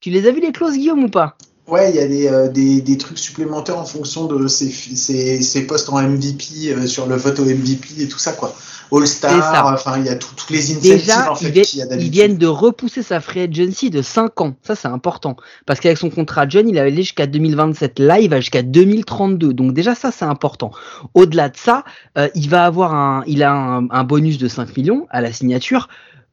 [0.01, 1.37] Tu les as vu les clauses, Guillaume, ou pas?
[1.67, 5.41] Ouais, il y a des, euh, des, des trucs supplémentaires en fonction de ces, ces,
[5.41, 8.53] ces postes en MVP, euh, sur le vote au MVP et tout ça, quoi.
[8.93, 9.31] All-Star,
[9.73, 12.09] enfin, il y a tout- tous les incentives, Déjà, en fait, qu'il y a ils
[12.09, 14.55] viennent de repousser sa free agency de 5 ans.
[14.63, 15.37] Ça, c'est important.
[15.65, 17.99] Parce qu'avec son contrat jeune, il allé jusqu'à 2027.
[17.99, 19.53] Là, il va jusqu'à 2032.
[19.53, 20.71] Donc déjà, ça, c'est important.
[21.13, 21.85] Au-delà de ça,
[22.17, 25.31] euh, il va avoir un, il a un, un bonus de 5 millions à la
[25.31, 25.87] signature.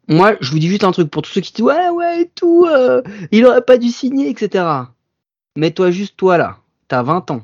[0.08, 2.30] Moi, je vous dis juste un truc pour tous ceux qui disent ouais, ouais, et
[2.34, 4.64] tout, euh, il aurait pas dû signer, etc.
[5.56, 6.56] Mets-toi juste toi là.
[6.88, 7.42] T'as 20 ans.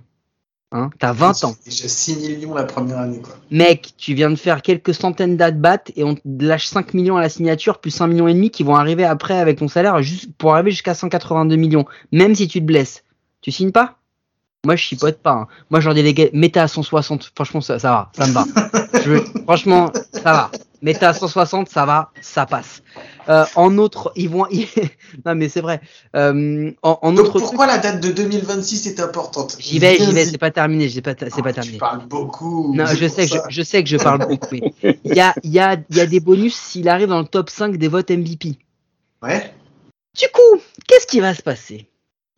[0.72, 1.54] Hein T'as 20 ans.
[1.64, 3.34] Déjà 6 millions la première année, quoi.
[3.50, 7.20] Mec, tu viens de faire quelques centaines d'at-bats et on te lâche 5 millions à
[7.20, 10.30] la signature plus 1 million et demi qui vont arriver après avec ton salaire juste
[10.36, 11.84] pour arriver jusqu'à 182 millions.
[12.12, 13.04] Même si tu te blesses.
[13.40, 13.98] Tu signes pas?
[14.64, 15.32] Moi, je chipote pas.
[15.32, 15.46] hein.
[15.70, 17.32] Moi, je leur dis les gars, mettez à 160.
[17.36, 18.10] Franchement, ça, ça va.
[18.16, 18.44] Ça me va.
[19.04, 20.50] Je veux- franchement, ça va.
[20.84, 22.10] Mettez à 160, ça va.
[22.20, 22.82] Ça passe.
[23.30, 24.46] Euh, en autre, ils vont.
[25.26, 25.80] non, mais c'est vrai.
[26.14, 29.56] Euh, en, en Donc autre pourquoi la date de 2026 est importante?
[29.58, 30.26] J'y vais, j'y vais.
[30.26, 30.90] C'est pas terminé.
[30.90, 31.72] C'est pas, c'est pas Ah, terminé.
[31.74, 32.74] Tu parles beaucoup.
[32.76, 35.50] Non, je sais, que je sais que je parle beaucoup, mais il y a, il
[35.50, 38.10] y, a, il y a des bonus s'il arrive dans le top 5 des votes
[38.10, 38.58] MVP.
[39.22, 39.54] Ouais.
[40.20, 41.88] Du coup, qu'est-ce qui va se passer?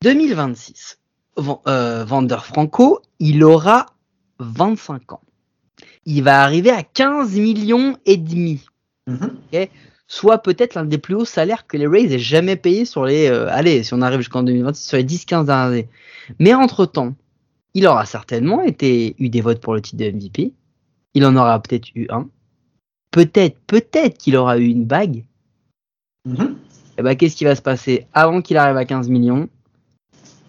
[0.03, 0.99] 2026.
[1.37, 3.87] Van- euh, Vander Franco, il aura
[4.39, 5.21] 25 ans.
[6.07, 8.61] Il va arriver à 15 millions et demi.
[9.07, 9.37] Mhm.
[10.09, 13.27] Soit peut-être l'un des plus hauts salaires que les Rays aient jamais payé sur les...
[13.27, 15.89] euh, allez, si on arrive jusqu'en 2026, sur les 10-15 dernières années.
[16.39, 17.15] Mais entre-temps,
[17.75, 20.53] il aura certainement été eu des votes pour le titre de MVP.
[21.15, 22.29] Il en aura peut-être eu un.
[23.11, 25.25] Peut-être, peut-être qu'il aura eu une bague.
[26.25, 26.57] Mhm.
[26.99, 29.49] Et ben, qu'est-ce qui va se passer Avant qu'il arrive à 15 millions,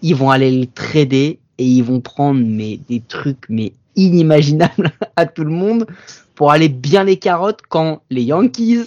[0.02, 5.26] ils vont aller le trader et ils vont prendre mais, des trucs mais inimaginables à
[5.26, 5.86] tout le monde
[6.34, 8.86] pour aller bien les carottes quand les Yankees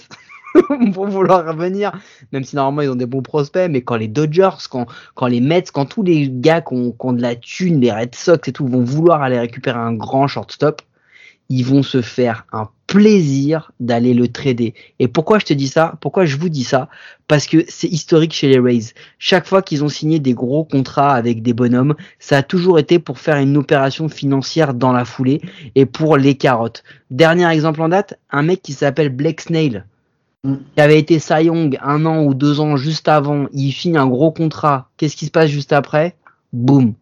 [0.70, 1.92] vont vouloir revenir,
[2.32, 5.40] même si normalement ils ont des bons prospects, mais quand les Dodgers, quand, quand les
[5.40, 8.48] Mets, quand tous les gars qui ont, qui ont de la thune, les Red Sox
[8.48, 10.82] et tout, vont vouloir aller récupérer un grand shortstop,
[11.48, 14.74] ils vont se faire un plaisir d'aller le trader.
[14.98, 15.96] Et pourquoi je te dis ça?
[16.02, 16.90] Pourquoi je vous dis ça?
[17.26, 18.92] Parce que c'est historique chez les Rays.
[19.18, 22.98] Chaque fois qu'ils ont signé des gros contrats avec des bonhommes, ça a toujours été
[22.98, 25.40] pour faire une opération financière dans la foulée
[25.74, 26.84] et pour les carottes.
[27.10, 29.84] Dernier exemple en date, un mec qui s'appelle Blake Snail,
[30.44, 30.56] Mm.
[30.74, 34.08] qui avait été Cy Young un an ou deux ans juste avant, il signe un
[34.08, 34.88] gros contrat.
[34.96, 36.16] Qu'est-ce qui se passe juste après?
[36.52, 36.94] Boum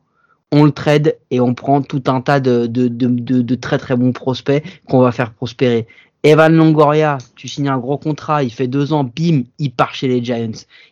[0.53, 3.79] on le trade et on prend tout un tas de, de, de, de, de très
[3.79, 5.87] très bons prospects qu'on va faire prospérer.
[6.23, 10.09] Evan Longoria, tu signes un gros contrat, il fait deux ans, bim, il part chez
[10.09, 10.51] les Giants.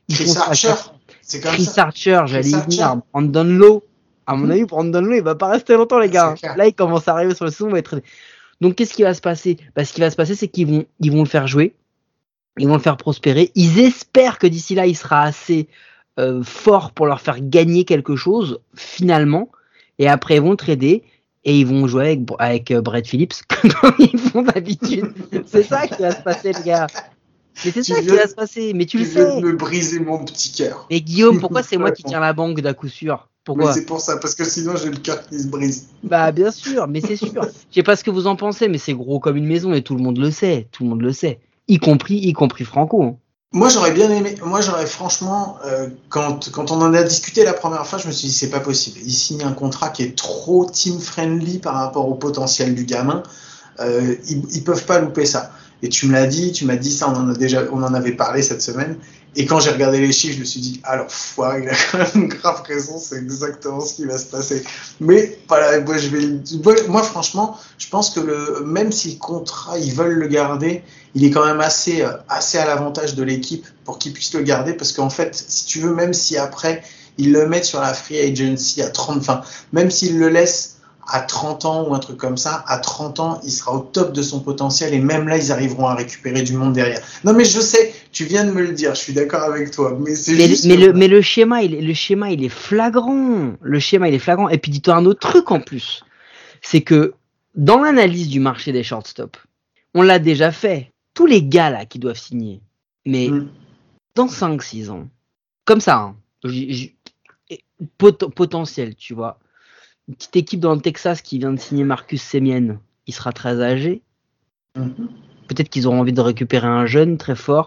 [0.08, 0.74] Ils Chris Archer.
[1.20, 1.82] C'est comme Chris ça.
[1.82, 2.96] Archer, j'allais y venir.
[3.12, 3.82] Brandon Lowe.
[4.26, 6.34] À mon avis, Brandon Lowe, il va pas rester longtemps, les gars.
[6.56, 8.00] Là, il commence à arriver sur le il va être.
[8.60, 9.58] Donc, qu'est-ce qui va se passer?
[9.76, 11.74] Bah, Ce qui va se passer, c'est qu'ils vont, ils vont le faire jouer.
[12.58, 13.50] Ils vont le faire prospérer.
[13.54, 15.68] Ils espèrent que d'ici là, il sera assez
[16.18, 19.50] euh, fort pour leur faire gagner quelque chose, finalement.
[19.98, 21.02] Et après, ils vont trader
[21.44, 25.12] et ils vont jouer avec, avec euh, Brett Phillips, comme ils font d'habitude.
[25.46, 26.86] c'est ça qui va se passer, les gars.
[27.64, 28.72] Mais c'est Tu ça qui va se passer.
[28.74, 29.40] Mais tu Tu le sais.
[29.40, 30.86] de me briser mon petit cœur.
[30.90, 33.28] Mais Guillaume, pourquoi c'est moi qui tiens la banque d'à coup sûr?
[33.44, 33.72] Pourquoi?
[33.72, 35.88] C'est pour ça, parce que sinon j'ai le cœur qui se brise.
[36.02, 37.32] Bah bien sûr, mais c'est sûr.
[37.42, 39.82] Je sais pas ce que vous en pensez, mais c'est gros comme une maison et
[39.82, 40.68] tout le monde le sait.
[40.70, 41.40] Tout le monde le sait.
[41.66, 43.02] Y compris, y compris Franco.
[43.02, 43.16] hein.
[43.52, 47.54] Moi j'aurais bien aimé, moi j'aurais franchement, euh, quand, quand on en a discuté la
[47.54, 48.98] première fois, je me suis dit c'est pas possible.
[49.02, 53.22] Il signe un contrat qui est trop team friendly par rapport au potentiel du gamin.
[53.80, 55.50] Euh, ils, ils peuvent pas louper ça.
[55.82, 57.94] Et tu me l'as dit, tu m'as dit ça, on en a déjà, on en
[57.94, 58.98] avait parlé cette semaine.
[59.36, 61.98] Et quand j'ai regardé les chiffres, je me suis dit, alors, foire, il a quand
[61.98, 64.64] même une grave raison, c'est exactement ce qui va se passer.
[65.00, 69.78] Mais voilà, moi, je vais, moi, franchement, je pense que le, même si le contrat,
[69.78, 70.82] ils veulent le garder,
[71.14, 74.42] il est quand même assez, euh, assez à l'avantage de l'équipe pour qu'ils puissent le
[74.42, 76.82] garder, parce qu'en fait, si tu veux, même si après,
[77.16, 79.42] ils le mettent sur la free agency à 30, enfin,
[79.72, 80.78] même s'ils le laissent
[81.10, 84.12] à 30 ans ou un truc comme ça, à 30 ans, il sera au top
[84.12, 87.00] de son potentiel et même là, ils arriveront à récupérer du monde derrière.
[87.24, 89.96] Non, mais je sais, tu viens de me le dire, je suis d'accord avec toi,
[89.98, 90.66] mais c'est Mais, juste.
[90.66, 93.52] mais le, mais le schéma, il, le schéma, il est flagrant.
[93.60, 94.50] Le schéma, il est flagrant.
[94.50, 96.04] Et puis, dis-toi un autre truc en plus.
[96.60, 97.14] C'est que
[97.54, 99.38] dans l'analyse du marché des shortstops,
[99.94, 100.92] on l'a déjà fait.
[101.18, 102.60] Tous les gars là qui doivent signer,
[103.04, 103.48] mais Mm.
[104.14, 105.08] dans 5-6 ans,
[105.64, 106.94] comme ça, hein, j- j-
[107.50, 107.64] et
[107.98, 109.40] pot- potentiel, tu vois.
[110.06, 113.60] Une petite équipe dans le Texas qui vient de signer Marcus Semien, il sera très
[113.60, 114.00] âgé.
[114.76, 115.08] Mhm.
[115.48, 117.66] Peut-être qu'ils auront envie de récupérer un jeune très fort.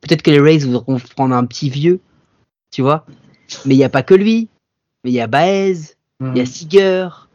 [0.00, 1.98] Peut-être que les Rays voudront prendre un petit vieux,
[2.70, 3.04] tu vois.
[3.64, 4.48] Mais il n'y a pas que lui.
[5.02, 7.25] Mais il y a Baez, il y a Seager, il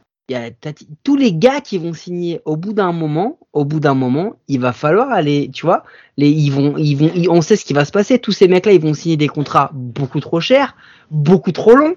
[1.04, 4.60] Tous les gars qui vont signer au bout d'un moment, au bout d'un moment, il
[4.60, 5.84] va falloir aller, tu vois.
[6.18, 8.20] Les, ils vont, ils vont, on sait ce qui va se passer.
[8.20, 10.76] Tous ces mecs-là, ils vont signer des contrats beaucoup trop chers,
[11.10, 11.96] beaucoup trop longs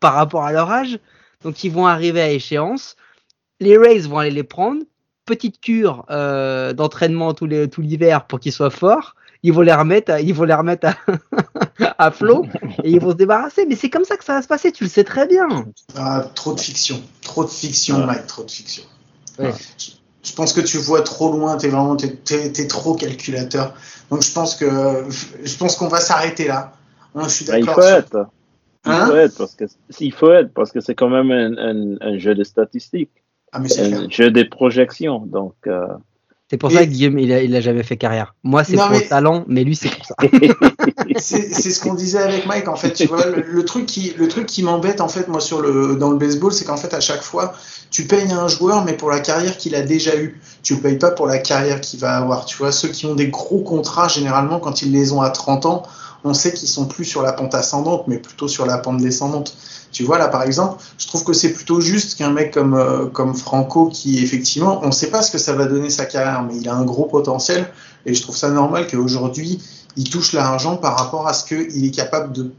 [0.00, 0.98] par rapport à leur âge.
[1.42, 2.96] Donc ils vont arriver à échéance.
[3.60, 4.82] Les Rays vont aller les prendre.
[5.26, 9.14] Petite cure euh, d'entraînement tout l'hiver pour qu'ils soient forts.
[9.42, 10.96] Ils vont les remettre, à, ils vont les remettre à,
[12.06, 12.44] à flot
[12.84, 13.64] et ils vont se débarrasser.
[13.66, 14.70] Mais c'est comme ça que ça va se passer.
[14.72, 15.48] Tu le sais très bien.
[15.96, 17.00] Ah, trop de fiction.
[17.22, 18.06] Trop de fiction.
[18.06, 18.82] Mike, trop de fiction.
[19.38, 19.52] Ouais.
[19.78, 19.90] Je,
[20.22, 23.74] je pense que tu vois trop loin, t'es vraiment, t'es, t'es- t'es trop calculateur.
[24.10, 25.06] Donc je pense que,
[25.42, 26.72] je pense qu'on va s'arrêter là.
[27.14, 27.82] Hein, je suis Ben, il d'accord.
[27.82, 28.26] faut être.
[28.86, 29.64] Il Hein faut être parce que
[30.00, 33.10] il faut être parce que c'est quand même un, un- un jeu de statistiques,
[33.52, 34.00] Ah, mais c'est clair.
[34.00, 35.20] un jeu de projections.
[35.26, 35.86] Donc, euh,
[36.50, 38.34] C'est pour Et- ça que Guillaume, il a, il a jamais fait carrière.
[38.42, 40.16] Moi, c'est pour mais- le talent, mais lui, c'est pour ça.
[41.16, 42.92] C'est ce qu'on disait avec Mike en fait.
[42.92, 45.96] Tu vois, le, le truc qui, le truc qui m'embête en fait moi sur le
[45.96, 47.52] dans le baseball, c'est qu'en fait à chaque fois
[47.90, 50.40] tu payes un joueur mais pour la carrière qu'il a déjà eue.
[50.62, 52.46] Tu le payes pas pour la carrière qu'il va avoir.
[52.46, 55.66] Tu vois, ceux qui ont des gros contrats généralement quand ils les ont à 30
[55.66, 55.82] ans,
[56.24, 59.56] on sait qu'ils sont plus sur la pente ascendante mais plutôt sur la pente descendante.
[59.92, 63.34] Tu vois là par exemple, je trouve que c'est plutôt juste qu'un mec comme euh,
[63.34, 66.68] Franco qui effectivement, on sait pas ce que ça va donner sa carrière mais il
[66.68, 67.68] a un gros potentiel
[68.06, 69.60] et je trouve ça normal qu'aujourd'hui
[69.96, 72.50] il touche l'argent par rapport à ce qu'il est capable de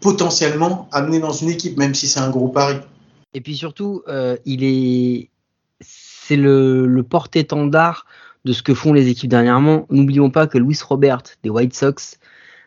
[0.00, 2.76] potentiellement amener dans une équipe, même si c'est un gros pari.
[3.34, 5.30] Et puis surtout, euh, il est,
[5.80, 8.04] c'est le, le porte-étendard
[8.44, 9.86] de ce que font les équipes dernièrement.
[9.90, 12.18] N'oublions pas que Luis Robert des White Sox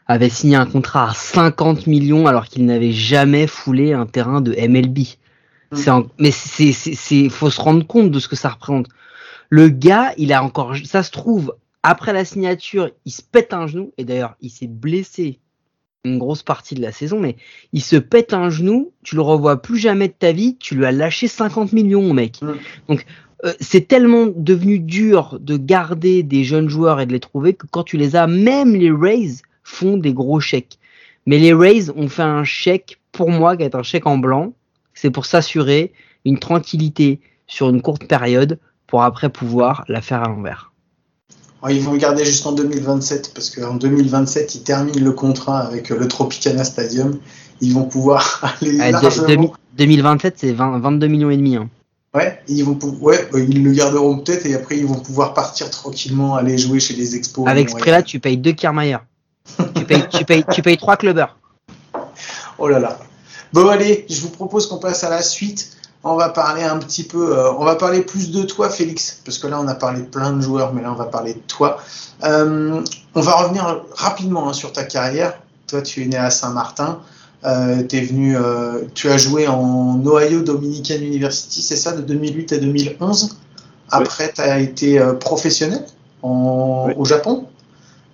[0.07, 4.51] avait signé un contrat à 50 millions alors qu'il n'avait jamais foulé un terrain de
[4.51, 4.99] MLB.
[5.71, 6.01] Mm.
[6.19, 8.87] Mais c'est, c'est, c'est, faut se rendre compte de ce que ça représente.
[9.49, 13.67] Le gars, il a encore, ça se trouve, après la signature, il se pète un
[13.67, 15.39] genou, et d'ailleurs, il s'est blessé
[16.03, 17.35] une grosse partie de la saison, mais
[17.73, 20.85] il se pète un genou, tu le revois plus jamais de ta vie, tu lui
[20.85, 22.41] as lâché 50 millions, mec.
[22.41, 22.53] Mm.
[22.89, 23.05] Donc,
[23.43, 27.67] euh, c'est tellement devenu dur de garder des jeunes joueurs et de les trouver que
[27.67, 30.79] quand tu les as, même les Rays font des gros chèques.
[31.25, 34.53] Mais les Rays ont fait un chèque, pour moi, qui est un chèque en blanc.
[34.93, 35.91] C'est pour s'assurer
[36.23, 40.71] une tranquillité sur une courte période pour après pouvoir la faire à l'envers.
[41.67, 46.07] Ils vont le garder jusqu'en 2027 parce qu'en 2027, ils terminent le contrat avec le
[46.07, 47.17] Tropicana Stadium.
[47.59, 49.27] Ils vont pouvoir aller Euh, largement.
[49.27, 51.55] demi- 2027, c'est 20 22 millions et demi.
[51.55, 51.67] hein.
[52.13, 55.69] Ouais, ils vont ouais, euh, ils le garderont peut-être et après ils vont pouvoir partir
[55.71, 57.45] tranquillement, aller jouer chez les expos.
[57.47, 58.97] Avec ce prix-là, tu payes deux Kiermaier.
[59.75, 61.35] Tu, payes, tu, payes, tu payes trois clubbers.
[62.57, 62.97] Oh là là.
[63.53, 65.71] Bon allez, je vous propose qu'on passe à la suite.
[66.03, 69.39] On va parler un petit peu, euh, on va parler plus de toi, Félix, parce
[69.39, 71.39] que là on a parlé de plein de joueurs, mais là on va parler de
[71.47, 71.77] toi.
[72.23, 72.81] Euh,
[73.15, 75.33] on va revenir rapidement hein, sur ta carrière.
[75.67, 76.99] Toi, tu es né à Saint-Martin.
[77.43, 82.53] Euh, t'es venu, euh, tu as joué en Ohio Dominican University, c'est ça, de 2008
[82.53, 83.37] à 2011.
[83.89, 85.85] Après, tu as été euh, professionnel
[86.21, 86.93] en- Oui.
[86.97, 87.47] au Japon?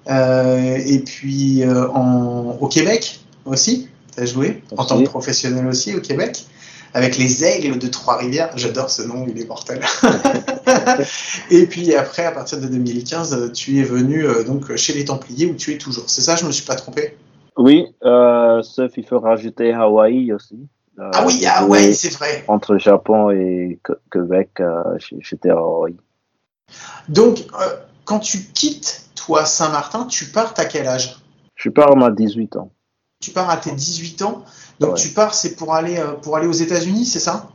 [0.09, 3.87] Euh, et puis euh, en, au Québec aussi.
[4.15, 6.45] Tu as joué en tant que professionnel aussi au Québec.
[6.93, 8.51] Avec les aigles de Trois-Rivières.
[8.57, 9.81] J'adore ce nom, il est mortel.
[11.49, 15.05] et puis après, à partir de 2015, euh, tu es venu euh, donc chez les
[15.05, 16.03] Templiers où tu es toujours.
[16.07, 17.15] C'est ça, je me suis pas trompé?
[17.57, 20.67] Oui, euh, sauf il faut rajouter Hawaï aussi.
[20.99, 22.43] Euh, Ah oui, joué c'est vrai.
[22.49, 23.79] Entre Japon et
[24.11, 24.61] Québec,
[25.19, 25.95] j'étais à Hawaï.
[27.07, 27.45] Donc,
[28.03, 31.17] quand tu quittes, toi, Saint-Martin, tu pars à quel âge?
[31.55, 32.71] Je pars à 18 ans.
[33.21, 34.43] Tu pars à tes 18 ans.
[34.79, 34.97] Donc, Ouais.
[34.99, 37.49] tu pars, c'est pour aller, euh, pour aller aux États-Unis, c'est ça?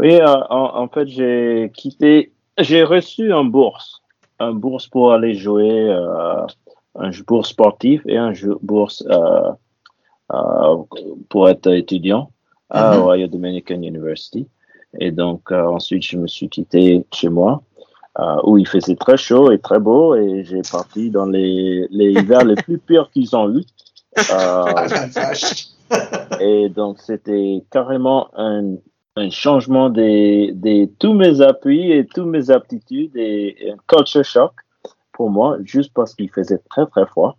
[0.00, 4.02] Oui, euh, en, en fait, j'ai quitté, j'ai reçu un bourse,
[4.40, 6.44] un bourse pour aller jouer euh,
[6.98, 8.32] un bourse sportif et un
[8.62, 9.50] bourse euh,
[10.32, 10.76] euh,
[11.28, 12.30] pour être étudiant
[12.70, 13.02] à Mhm.
[13.02, 14.48] Ohio Dominican University.
[14.98, 17.62] Et donc, ensuite, je me suis quitté chez moi,
[18.18, 22.12] euh, où il faisait très chaud et très beau, et j'ai parti dans les, les
[22.20, 23.62] hivers les plus pires qu'ils ont eu.
[24.18, 25.66] Euh, Ah vache.
[26.40, 28.74] et donc, c'était carrément un,
[29.16, 34.52] un changement des, des tous mes appuis et toutes mes aptitudes et un culture shock
[35.12, 37.36] pour moi, juste parce qu'il faisait très, très froid.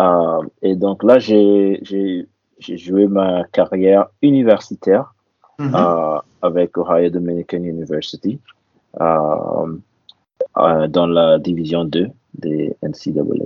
[0.00, 1.80] Euh, et donc là, j'ai
[2.60, 5.14] joué ma carrière universitaire
[5.58, 5.74] Mhm.
[5.74, 8.63] euh, avec Ohio Dominican University euh, euh,
[8.98, 9.66] dans
[11.06, 13.44] la division 2 des NCAA.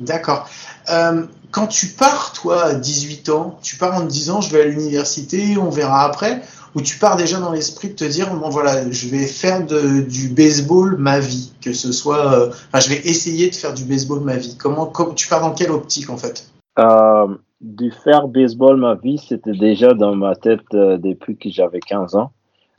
[0.00, 0.48] D'accord.
[0.92, 4.62] Euh, quand tu pars, toi, à 18 ans, tu pars en te disant je vais
[4.62, 6.40] à l'université, on verra après,
[6.76, 10.02] ou tu pars déjà dans l'esprit de te dire bon voilà, je vais faire de-
[10.02, 13.84] du baseball ma vie, que ce soit, euh, enfin, je vais essayer de faire du
[13.84, 14.56] baseball ma vie.
[14.56, 16.48] Comment, com- tu pars dans quelle optique en fait?
[16.78, 17.26] Euh,
[17.60, 22.14] du faire baseball ma vie, c'était déjà dans ma tête euh, depuis que j'avais 15
[22.14, 22.30] ans.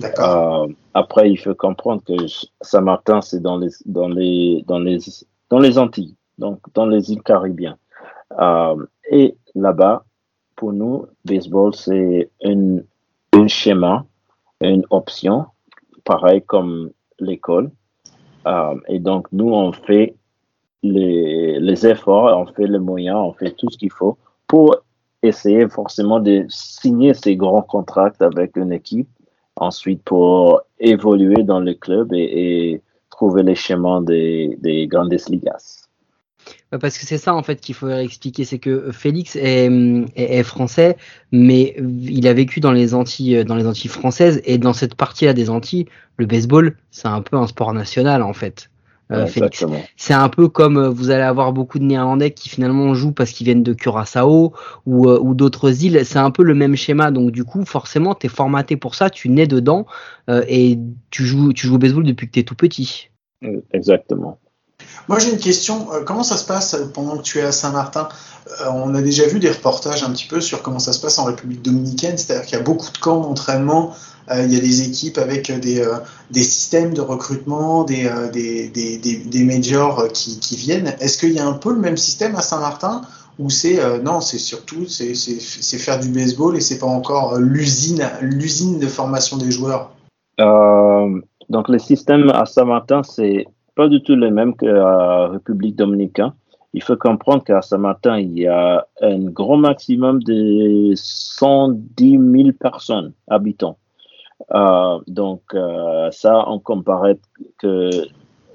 [0.04, 2.14] Euh, après, il faut comprendre que
[2.62, 4.98] Saint-Martin, c'est dans les, dans, les, dans, les,
[5.50, 7.78] dans les Antilles, donc dans les îles Caribéennes.
[8.40, 10.06] Euh, et là-bas,
[10.56, 12.86] pour nous, baseball, c'est une,
[13.34, 14.06] un schéma,
[14.62, 15.46] une option,
[16.04, 17.72] pareil comme l'école.
[18.48, 20.16] Euh, et donc, nous, on fait
[20.82, 24.78] les, les efforts, on fait les moyens, on fait tout ce qu'il faut pour
[25.22, 29.10] essayer forcément de signer ces grands contrats avec une équipe
[29.60, 35.90] ensuite pour évoluer dans le club et, trouver les chemins des, des grandes ligas.
[36.72, 39.70] Ouais, Parce que c'est ça en fait qu'il faut expliquer, c'est que Félix est,
[40.16, 40.96] est, français,
[41.34, 45.34] mais il a vécu dans les Antilles, dans les Antilles françaises, et dans cette partie-là
[45.34, 45.86] des Antilles,
[46.18, 48.70] le baseball, c'est un peu un sport national en fait.
[49.12, 49.26] Euh.
[49.98, 53.32] C'est un peu comme euh, vous allez avoir beaucoup de Néerlandais qui finalement jouent parce
[53.32, 54.54] qu'ils viennent de Curaçao
[54.86, 56.06] ou, euh, ou d'autres îles.
[56.06, 57.10] C'est un peu le même schéma.
[57.10, 59.88] Donc du coup, forcément, tu es formaté pour ça, tu nais dedans
[60.30, 60.78] euh, et
[61.10, 63.10] tu joues, tu joues au baseball depuis que tu es tout petit.
[63.72, 64.38] Exactement.
[65.10, 65.92] Moi, j'ai une question.
[65.92, 68.08] Euh, comment ça se passe euh, pendant que tu es à Saint-Martin
[68.62, 71.18] Euh, On a déjà vu des reportages un petit peu sur comment ça se passe
[71.18, 73.94] en République dominicaine, c'est-à-dire qu'il y a beaucoup de camps d'entraînement.
[74.32, 75.84] Il y a des équipes avec des,
[76.30, 80.94] des systèmes de recrutement, des, des, des, des, majors qui, qui viennent.
[81.00, 83.02] Est-ce qu'il y a un peu le même système à Saint-Martin
[83.40, 88.78] ou c'est non, c'est surtout c'est faire du baseball et c'est pas encore l'usine l'usine
[88.78, 89.94] de formation des joueurs?
[90.38, 93.48] Donc, le système à Saint-Martin, c'est
[93.80, 96.34] pas du tout le même qu'à République dominicaine.
[96.74, 103.14] Il faut comprendre qu'à Saint-Martin, il y a un grand maximum de 110 000 personnes,
[103.30, 103.78] habitants.
[104.54, 107.20] Euh, donc, euh, ça, on comparait
[107.58, 107.90] que,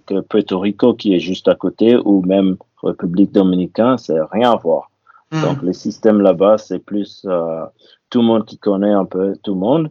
[0.04, 4.56] que Puerto Rico, qui est juste à côté, ou même République dominicaine, c'est rien à
[4.56, 4.90] voir.
[5.32, 5.40] Hmm.
[5.40, 7.64] Donc, le système là-bas, c'est plus euh,
[8.10, 9.90] tout le monde qui connaît un peu tout le monde.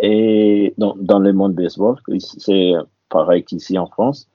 [0.00, 2.74] Et dans le monde baseball, c'est
[3.08, 4.28] pareil qu'ici en France.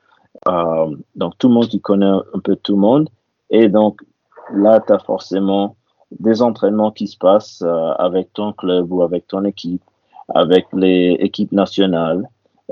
[0.48, 3.10] Euh, donc, tout le monde qui connaît un peu tout le monde.
[3.50, 4.02] Et donc,
[4.54, 5.76] là, tu as forcément
[6.12, 9.84] des entraînements qui se passent euh, avec ton club ou avec ton équipe,
[10.34, 12.28] avec les équipes nationales.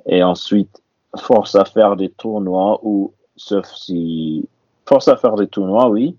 [0.06, 0.82] Et ensuite,
[1.18, 4.48] force à faire des tournois ou, sauf si,
[4.86, 6.16] force à faire des tournois, oui,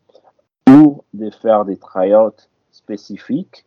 [0.69, 2.31] ou de faire des tryouts
[2.71, 3.65] spécifiques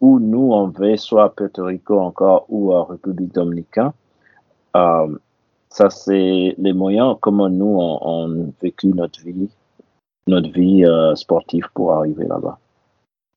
[0.00, 3.92] où nous, on va soit à Puerto Rico encore ou à République dominicaine.
[4.76, 5.16] Euh,
[5.74, 9.50] ça, c'est les moyens comment nous, on, on vécu notre vie,
[10.28, 12.58] notre vie euh, sportive pour arriver là-bas.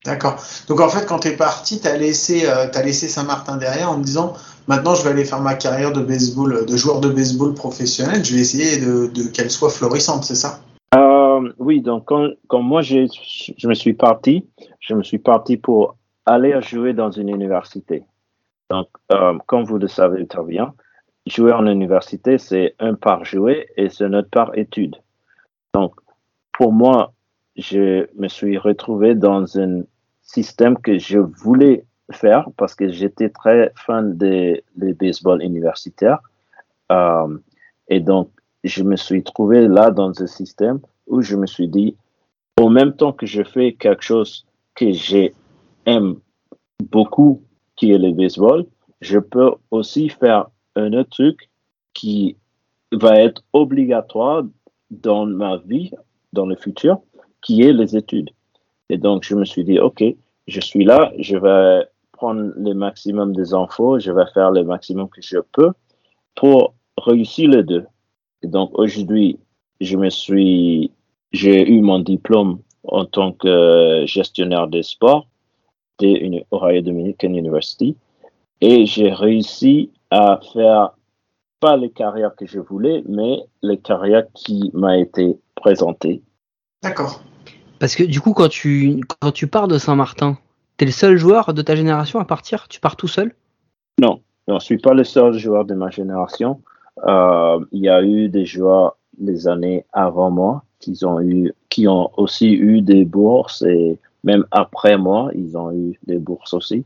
[0.06, 0.36] D'accord.
[0.68, 3.98] Donc en fait, quand tu es parti, tu as laissé, euh, laissé Saint-Martin derrière en
[3.98, 4.34] me disant
[4.68, 8.36] maintenant je vais aller faire ma carrière de baseball, de joueur de baseball professionnel, je
[8.36, 10.60] vais essayer de, de qu'elle soit florissante, c'est ça?
[10.94, 13.08] Euh, oui, donc quand, quand moi je
[13.68, 14.46] me suis parti,
[14.80, 15.96] je me suis parti pour
[16.28, 18.04] aller jouer dans une université.
[18.70, 20.74] Donc, euh, comme vous le savez très bien,
[21.30, 24.96] jouer en université, c'est un par jouer et c'est notre par étude.
[25.74, 25.96] Donc,
[26.54, 27.14] pour moi,
[27.56, 29.84] je me suis retrouvé dans un
[30.22, 36.20] système que je voulais faire parce que j'étais très fan des, baseball universitaires.
[36.92, 37.38] Euh,
[37.90, 38.30] et donc,
[38.64, 41.96] je me suis trouvé là dans un système où je me suis dit,
[42.60, 46.16] au même temps que je fais quelque chose que j'aime
[46.84, 47.42] beaucoup,
[47.76, 48.66] qui est le baseball,
[49.02, 50.48] je peux aussi faire
[50.78, 51.50] un autre truc
[51.94, 52.38] qui
[52.92, 54.44] va être obligatoire
[54.92, 55.92] dans ma vie,
[56.34, 57.00] dans le futur,
[57.42, 58.30] qui est les études.
[58.90, 60.04] Et donc, je me suis dit, OK,
[60.48, 65.10] je suis là, je vais prendre le maximum des infos, je vais faire le maximum
[65.10, 65.72] que je peux
[66.36, 67.86] pour réussir les deux.
[68.44, 69.40] Et donc, aujourd'hui,
[69.82, 70.92] je me suis
[71.34, 75.28] j'ai eu mon diplôme en tant que gestionnaire des sports
[76.00, 77.96] de Ohio Dominican University
[78.62, 80.92] et j'ai réussi à faire
[81.60, 86.22] pas les carrières que je voulais, mais les carrières qui m'a été présentées.
[86.84, 87.22] D'accord.
[87.80, 90.38] Parce que du coup, quand tu, quand tu pars de Saint-Martin,
[90.78, 92.68] t'es le seul joueur de ta génération à partir?
[92.68, 93.34] Tu pars tout seul?
[94.00, 96.62] Non, non je suis pas le seul joueur de ma génération.
[97.06, 101.88] Euh, il y a eu des joueurs les années avant moi qui ont eu, qui
[101.88, 106.84] ont aussi eu des bourses et même après moi, ils ont eu des bourses aussi.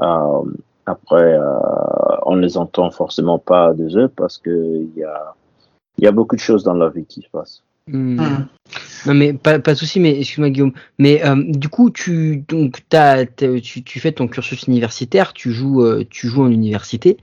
[0.00, 0.42] Euh,
[0.86, 1.50] après, euh,
[2.26, 5.34] on ne les entend forcément pas de eux parce qu'il y a,
[5.98, 7.62] y a beaucoup de choses dans la vie qui se passent.
[7.86, 8.18] Hmm.
[8.18, 8.46] Hmm.
[9.06, 10.72] Non mais pas, pas de souci, mais excuse-moi Guillaume.
[10.98, 15.50] Mais euh, du coup, tu donc t'as, t'as- tu, tu fais ton cursus universitaire, tu
[15.52, 17.18] joues euh, tu joues en université,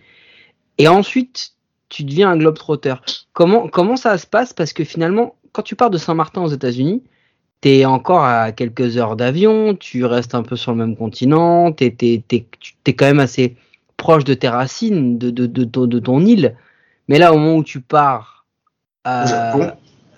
[0.77, 1.53] et ensuite
[1.89, 2.93] tu deviens un globetrotter.
[3.33, 4.53] Comment comment ça se passe?
[4.53, 7.01] Parce que finalement, quand tu pars de Saint-Martin aux États-Unis,
[7.61, 11.91] t'es encore à quelques heures d'avion, tu restes un peu sur le même continent, t'es
[11.91, 13.55] t'es t'es tu- t'es quand même assez
[13.97, 16.55] proche de tes racines, de de de, ton- de ton île.
[17.07, 18.45] Mais là, au moment où tu pars
[19.03, 19.71] à, Au Japon.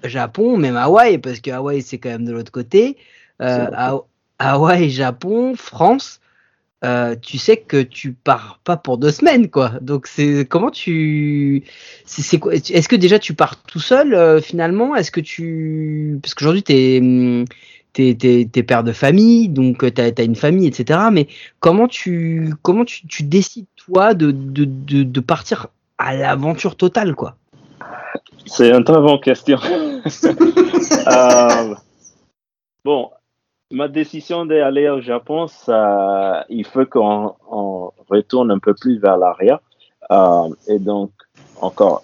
[0.03, 2.97] Japon, même Hawaï, parce que Hawaï c'est quand même de l'autre côté.
[3.41, 3.67] Euh,
[4.39, 6.19] Hawaï, Japon, France,
[6.83, 9.71] euh, tu sais que tu pars pas pour deux semaines, quoi.
[9.81, 11.63] Donc c'est comment tu,
[12.05, 14.95] c'est quoi Est-ce que déjà tu pars tout seul euh, finalement?
[14.95, 17.01] Est-ce que tu, parce qu'aujourd'hui t'es
[17.93, 20.99] t'es père de famille, donc euh, t'as as une famille, etc.
[21.11, 21.27] Mais
[21.59, 25.67] comment tu comment tu, tu décides toi de de, de, partir
[25.97, 27.37] à l'aventure totale, quoi?
[28.45, 29.57] C'est une très bonne question.
[32.85, 33.11] Bon,
[33.73, 39.17] ma décision d'aller au Japon, ça, il faut qu'on on retourne un peu plus vers
[39.17, 39.59] l'arrière.
[40.11, 41.11] Euh, et donc,
[41.59, 42.03] encore,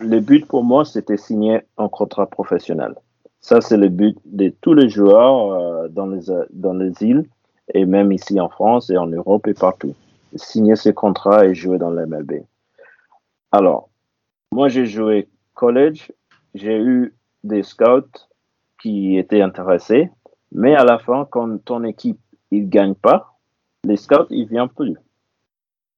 [0.00, 2.94] le but pour moi, c'était signer un contrat professionnel.
[3.40, 7.24] Ça, c'est le but de tous les joueurs euh, dans, les, dans les îles
[7.74, 9.94] et même ici en France et en Europe et partout.
[10.34, 12.42] Signer ce contrat et jouer dans l'MLB.
[13.52, 13.88] Alors,
[14.52, 16.12] moi, j'ai joué college,
[16.54, 18.26] j'ai eu des scouts
[18.82, 20.10] qui étaient intéressés,
[20.52, 22.20] mais à la fin, quand ton équipe
[22.52, 23.34] ne gagne pas,
[23.84, 24.96] les scouts, ils ne viennent plus.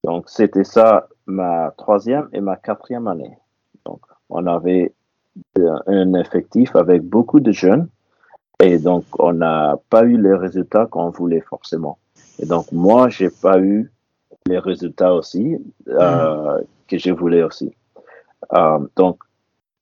[0.05, 3.36] Donc, c'était ça ma troisième et ma quatrième année.
[3.84, 4.92] Donc, on avait
[5.86, 7.88] un effectif avec beaucoup de jeunes
[8.62, 11.98] et donc, on n'a pas eu les résultats qu'on voulait forcément.
[12.38, 13.90] Et donc, moi, j'ai pas eu
[14.46, 17.74] les résultats aussi euh, que je voulais aussi.
[18.53, 19.18] Euh, donc,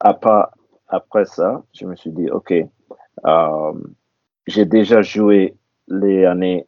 [0.01, 0.51] à part-
[0.89, 3.73] après ça, je me suis dit, OK, euh,
[4.49, 5.55] j'ai déjà joué
[5.88, 6.66] les années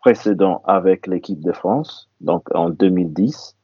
[0.00, 3.54] précédentes avec l'équipe de France, donc en 2010.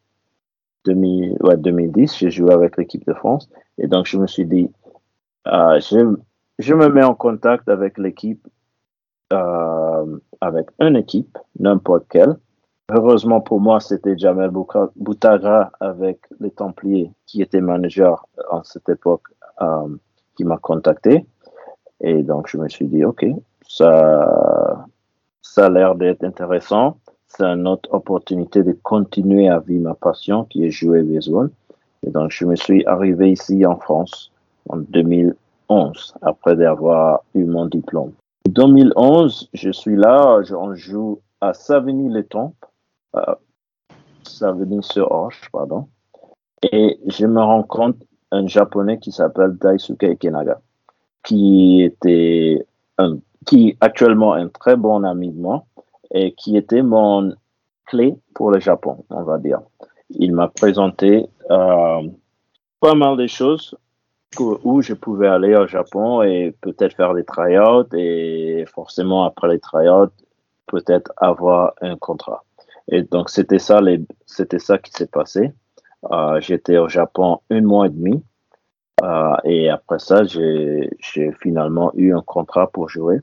[0.84, 3.48] 2000, ouais, 2010, j'ai joué avec l'équipe de France.
[3.78, 4.70] Et donc, je me suis dit,
[5.46, 8.46] euh, je, me mets en contact avec l'équipe,
[9.32, 12.36] euh, avec une équipe, n'importe quelle.
[12.90, 19.22] Heureusement pour moi, c'était Jamel Boutagra avec les Templiers, qui était manager en cette époque,
[19.62, 19.88] euh,
[20.36, 21.24] qui m'a contacté.
[22.02, 23.24] Et donc, je me suis dit, OK,
[23.76, 24.86] ça,
[25.42, 26.96] ça a l'air d'être intéressant.
[27.26, 31.50] C'est une autre opportunité de continuer à vivre ma passion, qui est jouer baseball.
[32.06, 34.30] Et donc, je me suis arrivé ici en France
[34.68, 38.12] en 2011, après d'avoir eu mon diplôme.
[38.46, 42.64] En 2011, je suis là, on joue à Savigny-les-Tempes,
[44.22, 45.88] Savigny-sur-Orge, pardon.
[46.70, 47.96] Et je me rends compte
[48.30, 50.60] un japonais qui s'appelle Daisuke Ikenaga,
[51.24, 52.64] qui était
[52.98, 55.64] un, qui actuellement un très bon ami de moi
[56.12, 57.34] et qui était mon
[57.86, 59.60] clé pour le Japon, on va dire.
[60.10, 62.02] Il m'a présenté euh,
[62.80, 63.76] pas mal de choses
[64.38, 69.60] où je pouvais aller au Japon et peut-être faire des tryouts et forcément après les
[69.60, 70.10] tryouts,
[70.66, 72.44] peut-être avoir un contrat.
[72.88, 75.52] Et donc c'était ça, les, c'était ça qui s'est passé.
[76.10, 78.22] Euh, j'étais au Japon un mois et demi.
[79.02, 80.90] Euh, et après ça, j'ai
[81.40, 83.20] finalement eu un contrat pour jouer.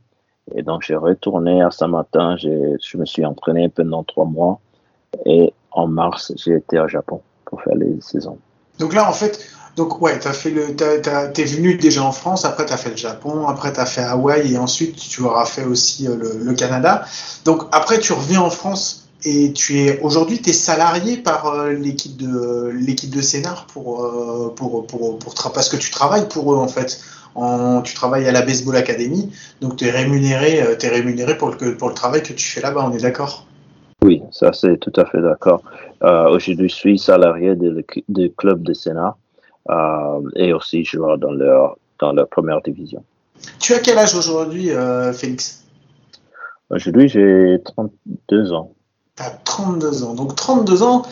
[0.56, 2.36] Et donc, j'ai retourné à Saint-Martin.
[2.38, 4.60] j'ai- Je me suis entraîné pendant trois mois.
[5.26, 8.38] Et en mars, j'ai été au Japon pour faire les saisons.
[8.80, 9.46] Donc là, en fait,
[9.76, 13.48] donc ouais, t'as fait t'as- t'es venu déjà en France, après t'as fait le Japon,
[13.48, 17.06] après t'as fait Hawaï et ensuite tu auras fait aussi euh, le, Canada.
[17.46, 22.18] Donc après tu reviens en France et tu es aujourd'hui t'es salarié par euh, l'équipe
[22.18, 26.54] de l'équipe de Sénart pour euh, pour pour pour tra- parce que tu travailles pour
[26.54, 27.00] eux en fait.
[27.36, 31.50] En, tu travailles à la Baseball Academy, donc tu es rémunéré, euh, t'es rémunéré pour
[31.50, 32.86] le pour le travail que tu fais là-bas.
[32.86, 33.46] On est d'accord?
[34.04, 35.64] Oui, ça c'est tout à fait d'accord.
[36.04, 39.16] Euh, Aujourd'hui, je suis salarié du club de Sénat
[39.70, 43.04] euh, et aussi joueur dans leur, dans leur première division.
[43.60, 45.64] Tu as quel âge aujourd'hui, euh, Félix?
[46.70, 48.74] Aujourd'hui, j'ai 32 ans.
[49.16, 50.14] Tu as 32 ans.
[50.16, 51.04] Donc 32 ans,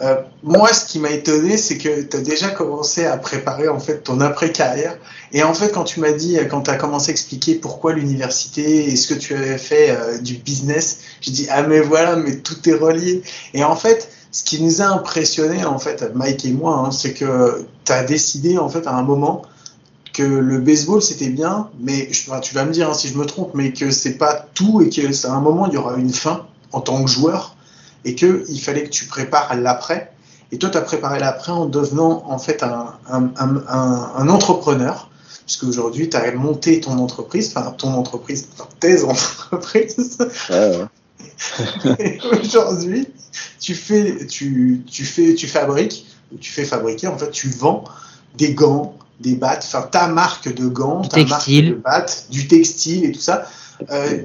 [0.00, 3.78] euh, moi, ce qui m'a étonné, c'est que tu as déjà commencé à préparer en
[3.78, 4.98] fait ton après-carrière.
[5.32, 8.90] Et en fait, quand tu m'as dit, quand tu as commencé à expliquer pourquoi l'université
[8.90, 12.36] et ce que tu avais fait euh, du business, j'ai dit ah mais voilà, mais
[12.38, 13.22] tout est relié.
[13.52, 17.12] Et en fait, ce qui nous a impressionné en fait, Mike et moi, hein, c'est
[17.12, 19.42] que tu as décidé en fait à un moment
[20.12, 22.08] que le baseball c'était bien, mais
[22.42, 24.88] tu vas me dire hein, si je me trompe, mais que c'est pas tout et
[24.88, 27.53] que c'est un moment il y aura une fin en tant que joueur
[28.04, 30.10] et que il fallait que tu prépares l'après.
[30.52, 34.28] Et toi, tu as préparé l'après en devenant en fait un, un, un, un- un
[34.28, 35.10] entrepreneur,
[35.46, 40.18] puisque aujourd'hui, tu as monté ton entreprise, enfin ton entreprise, enfin, tes entreprises.
[40.50, 41.96] Ouais, ouais.
[41.98, 43.08] Et aujourd'hui,
[43.60, 46.06] tu fais, tu, tu fais, tu fabriques,
[46.40, 47.84] tu fais fabriquer, en fait, tu vends
[48.36, 51.64] des gants, des battes, enfin ta marque de gants, Du ta textile.
[51.64, 53.46] marque de battes, du textile et tout ça.
[53.90, 54.22] Euh,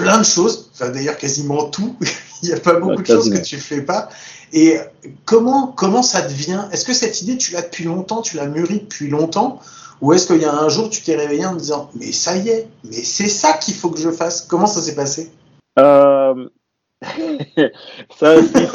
[0.00, 1.96] plein de choses, enfin d'ailleurs quasiment tout.
[2.42, 4.08] Il n'y a pas beaucoup Ouais, de choses que tu fais pas.
[4.52, 4.78] Et
[5.26, 6.64] comment comment ça devient?
[6.72, 9.60] Est-ce que cette idée tu l'as depuis longtemps, tu l'as mûrie depuis longtemps,
[10.00, 12.36] ou est-ce qu'il y a un jour tu t'es réveillé en te disant mais ça
[12.36, 14.40] y est, mais c'est ça qu'il faut que je fasse?
[14.42, 15.30] Comment ça s'est passé?
[15.78, 16.48] Euh,
[18.18, 18.66] ça aussi,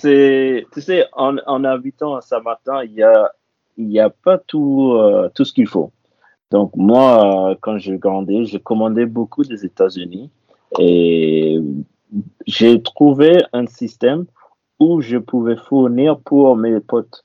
[0.00, 3.32] c'est, tu sais, en, en habitant à Saint-Martin, il y a,
[3.76, 5.92] il y a pas tout, euh, tout ce qu'il faut.
[6.50, 10.30] Donc, moi, euh, quand j'ai grandi, j'ai commandé beaucoup des États-Unis
[10.78, 11.58] et
[12.46, 14.26] j'ai trouvé un système
[14.78, 17.24] où je pouvais fournir pour mes potes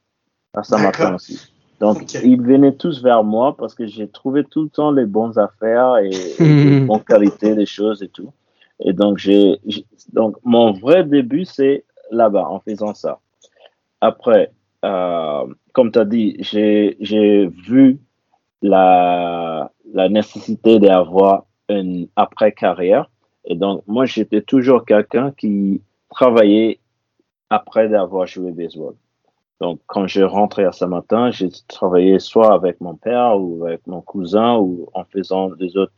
[0.54, 1.50] à Saint-Martin aussi.
[1.80, 5.38] Donc, ils venaient tous vers moi parce que j'ai trouvé tout le temps les bonnes
[5.38, 6.44] affaires et, et
[6.80, 8.32] les bonnes qualités des choses et tout.
[8.80, 9.60] Et donc, j'ai,
[10.14, 13.20] donc mon vrai début, c'est là-bas, en faisant ça.
[14.02, 14.52] Après,
[14.86, 18.00] euh, comme tu as dit, j'ai, j'ai vu
[18.62, 23.10] la, la nécessité d'avoir une après-carrière.
[23.46, 26.80] Et donc, moi, j'étais toujours quelqu'un qui travaillait
[27.50, 28.96] après d'avoir joué baseball.
[29.62, 34.02] Donc, quand je rentrais à Saint-Martin, j'ai travaillé soit avec mon père ou avec mon
[34.02, 35.94] cousin ou en faisant des autres,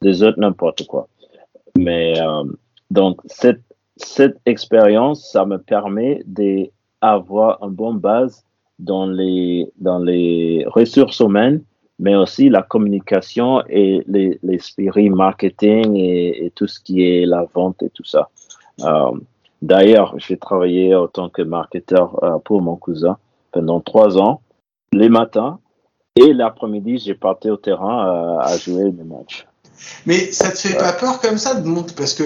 [0.00, 1.08] des autres n'importe quoi.
[1.76, 2.44] Mais euh,
[2.90, 3.62] donc, cette,
[3.96, 8.44] cette expérience, ça me permet d'avoir une bonne base
[8.78, 11.62] dans les, dans les ressources humaines,
[11.98, 17.44] mais aussi la communication et les- l'esprit marketing et, et tout ce qui est la
[17.54, 18.28] vente et tout ça.
[18.80, 19.12] Euh,
[19.62, 23.16] D'ailleurs, j'ai travaillé en tant que marketeur euh, pour mon cousin
[23.50, 24.42] pendant trois ans,
[24.92, 25.58] les matins
[26.16, 29.46] et l'après-midi, j'ai parti au terrain euh, à jouer des matchs.
[30.04, 31.94] Mais ça te fait pas peur comme ça de monter?
[31.96, 32.24] Parce que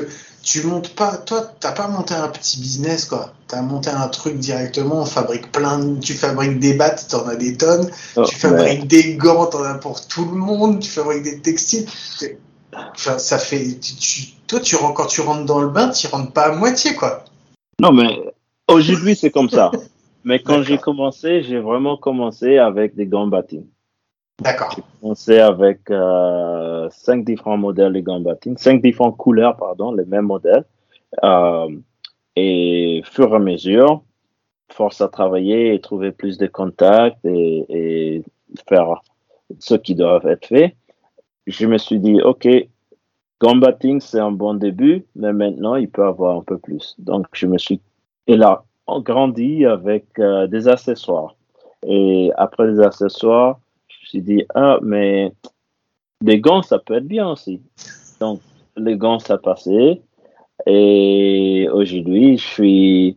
[0.51, 3.33] tu montes pas, toi, t'as pas monté un petit business quoi.
[3.49, 5.03] T'as monté un truc directement.
[5.03, 7.91] On fabrique plein, de- tu fabriques des battes, t'en as des tonnes.
[8.17, 10.81] Oh, tu fabriques des gants, t'en as pour tout le monde.
[10.81, 11.87] Tu fabriques des textiles.
[12.73, 16.33] Enfin, ça fait, tu, toi, tu rentres quand tu rentres dans le bain, tu rentres
[16.33, 17.25] pas à moitié quoi.
[17.81, 18.19] Non, mais
[18.69, 19.71] aujourd'hui, c'est comme ça.
[20.25, 23.65] Mais quand j'ai commencé, j'ai vraiment commencé avec des gants batting.
[24.41, 24.77] D'accord.
[25.01, 30.65] commencé avec euh, cinq différents modèles de batting, cinq différentes couleurs, pardon, les mêmes modèles.
[31.25, 31.69] Euh,
[32.37, 34.03] et fur et à mesure,
[34.71, 38.23] force à travailler et trouver plus de contacts et,
[38.69, 39.03] faire
[39.59, 40.77] ce qui doit être fait.
[41.47, 42.47] Je me suis dit, OK,
[43.41, 46.95] gants batting, c'est un bon début, mais maintenant, il peut avoir un peu plus.
[46.99, 47.81] Donc, je me suis
[48.29, 51.35] et là, on grandit avec euh, des accessoires.
[51.87, 53.59] Et après les accessoires,
[54.09, 55.33] suis dit, ah, mais
[56.23, 57.61] les gants, ça peut être bien aussi.
[58.21, 58.41] Donc,
[58.77, 60.01] les gants, ça passait.
[60.67, 63.17] Et aujourd'hui, je suis,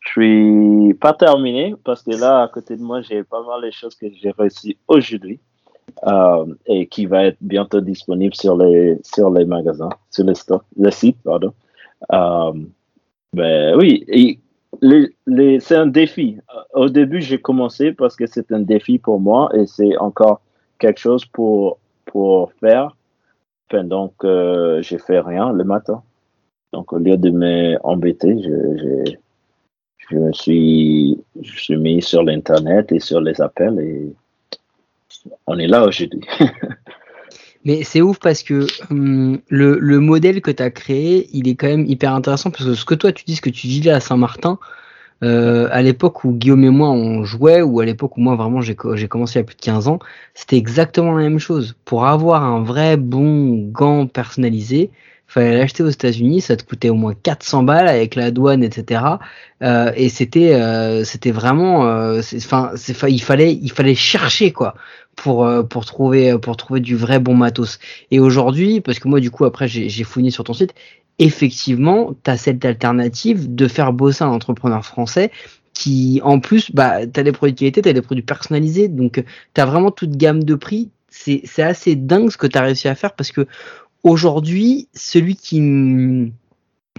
[0.00, 3.70] je suis pas terminé parce que là, à côté de moi, j'ai pas mal de
[3.70, 5.40] choses que j'ai réussi aujourd'hui
[6.06, 10.64] euh, et qui va être bientôt disponible sur les, sur les magasins, sur les stocks,
[10.76, 11.52] les sites, pardon.
[12.12, 12.52] Euh,
[13.32, 14.40] ben oui,
[14.80, 16.38] les, les, c'est un défi.
[16.74, 20.40] Au début, j'ai commencé parce que c'est un défi pour moi et c'est encore
[20.78, 22.96] quelque chose pour, pour faire
[23.68, 26.02] pendant que j'ai fait rien le matin.
[26.72, 29.12] Donc, au lieu de m'embêter, je, je,
[30.08, 34.12] je me suis, je suis mis sur l'Internet et sur les appels et
[35.46, 36.22] on est là aujourd'hui.
[37.64, 41.56] Mais c'est ouf parce que hum, le, le modèle que tu as créé, il est
[41.56, 43.90] quand même hyper intéressant parce que ce que toi tu dis, ce que tu vivais
[43.90, 44.58] à Saint-Martin,
[45.24, 48.60] euh, à l'époque où Guillaume et moi on jouait, ou à l'époque où moi vraiment
[48.62, 49.98] j'ai co- j'ai commencé il y a plus de 15 ans,
[50.34, 51.76] c'était exactement la même chose.
[51.84, 54.90] Pour avoir un vrai bon gant personnalisé,
[55.30, 59.02] fallait l'acheter aux États-Unis, ça te coûtait au moins 400 balles avec la douane, etc.
[59.62, 62.72] Euh, et c'était, euh, c'était vraiment, euh, enfin,
[63.08, 64.74] il fallait, il fallait chercher quoi
[65.14, 67.78] pour euh, pour trouver pour trouver du vrai bon matos.
[68.10, 70.74] Et aujourd'hui, parce que moi du coup après j'ai, fouillé sur ton site,
[71.18, 75.30] effectivement, tu as cette alternative de faire bosser un entrepreneur français
[75.74, 78.88] qui en plus bah tu as des produits de qualité, tu as des produits personnalisés,
[78.88, 79.22] donc
[79.54, 80.90] tu as vraiment toute gamme de prix.
[81.08, 83.46] C'est assez dingue ce que tu as réussi à faire parce que
[84.04, 86.32] aujourd'hui, celui qui n-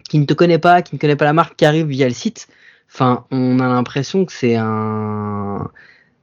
[0.10, 2.14] qui ne te connaît pas, qui ne connaît pas la marque, qui arrive via le
[2.14, 2.48] site,
[2.92, 5.70] enfin, on a l'impression que c'est un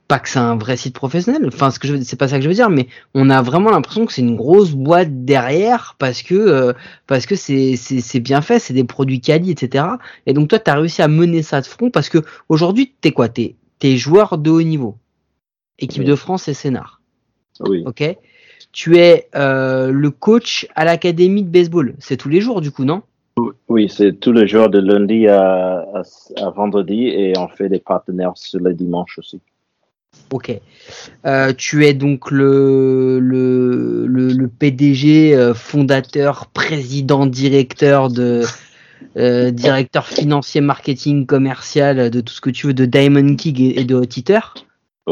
[0.08, 1.44] pas que c'est un vrai site professionnel.
[1.48, 3.70] Enfin, ce que je c'est pas ça que je veux dire, mais on a vraiment
[3.70, 6.72] l'impression que c'est une grosse boîte derrière parce que euh,
[7.06, 9.98] parce que c'est c'est c'est bien fait, c'est des produits quali, etc.
[10.26, 12.18] Et donc toi, tu as réussi à mener ça de front parce que
[12.48, 13.28] aujourd'hui, t'es quoi?
[13.28, 14.96] T'es t'es joueur de haut niveau,
[15.78, 16.08] équipe Oui.
[16.08, 17.00] de France et Sénart,
[17.60, 18.16] Oui, ok?
[18.72, 21.94] Tu es euh, le coach à l'académie de baseball.
[21.98, 23.02] C'est tous les jours, du coup, non?
[23.68, 26.02] Oui c'est tous les jours de lundi à, à,
[26.42, 29.40] à vendredi et on fait des partenaires sur le dimanche aussi.
[30.32, 30.60] Ok.
[31.24, 38.42] Euh, tu es donc le, le, le, le PDG, euh, fondateur, président, directeur de
[39.50, 43.84] directeur financier, marketing, commercial, de tout ce que tu veux, de Diamond King et, et
[43.84, 44.54] de Hot Eater.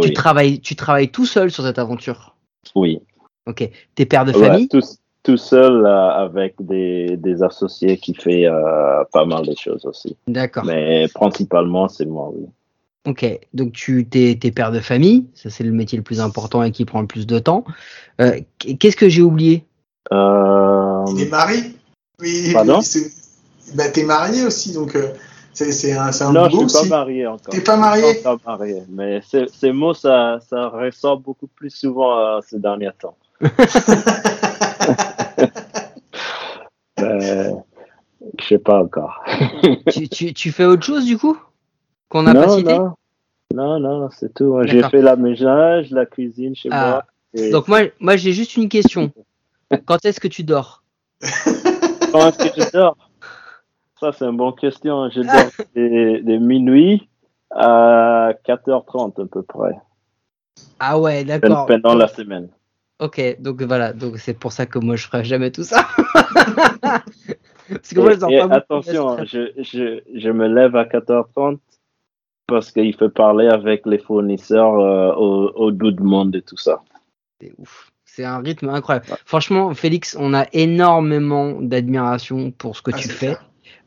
[0.02, 2.34] Tu travailles, tu travailles tout seul sur cette aventure?
[2.74, 3.00] oui.
[3.46, 3.68] Ok.
[3.94, 4.68] T'es père de Ouais, famille?
[4.68, 4.80] tout,
[5.22, 10.16] tout seul euh, avec des, des associés qui fait euh, pas mal de choses aussi.
[10.26, 10.64] D'accord.
[10.64, 12.46] Mais principalement, c'est moi, oui.
[13.06, 13.24] Ok.
[13.54, 15.26] Donc tu t'es, t'es père de famille.
[15.34, 17.64] Ça c'est le métier le plus important et qui prend le plus de temps.
[18.20, 19.64] Euh, Qu'est-ce que j'ai oublié?
[20.12, 21.60] Euh, est marié?
[22.20, 22.80] Oui, Pardon?
[22.82, 23.12] C'est-
[23.74, 25.08] bah, t'es marié aussi, donc euh,
[25.52, 27.52] c'est c'est un, c'est un non, je boulot suis pas marié encore.
[27.52, 31.48] T'es pas Je marié suis pas marié, mais ces, ces mots, ça, ça ressort beaucoup
[31.48, 33.16] plus souvent euh, ces derniers temps.
[36.98, 37.50] Euh,
[38.38, 39.22] je sais pas encore.
[39.92, 41.36] tu, tu, tu fais autre chose du coup
[42.08, 42.72] Qu'on n'a pas cité?
[42.78, 42.94] non,
[43.54, 44.56] non, non, c'est tout.
[44.64, 47.04] J'ai fait la ménage, la cuisine chez Ah, moi.
[47.34, 49.12] et- Donc moi, moi j'ai juste une question.
[49.84, 50.82] Quand est-ce que tu dors?
[52.12, 52.96] Quand est-ce que je dors?
[54.00, 55.10] Ça, c'est une bonne question.
[55.10, 57.08] Je dors de, de minuit
[57.50, 59.76] à 4h30 à peu près,
[60.78, 61.66] Ah ouais, d'accord.
[61.66, 62.48] pendant la semaine.
[62.98, 65.86] Ok, donc voilà, donc c'est pour ça que moi je ferai jamais tout ça.
[67.68, 68.54] Parce que moi je dors Et- et pas beaucoup.
[68.54, 71.58] attention, je, je, je me lève à 4h30
[72.46, 76.56] parce qu'il faut parler avec les fournisseurs euh, au, au bout du monde et tout
[76.56, 76.80] ça.
[77.40, 77.90] C'est ouf.
[78.04, 79.06] C'est un rythme incroyable.
[79.26, 83.36] Franchement, Félix, on a énormément d'admiration pour ce que Ah, tu fais.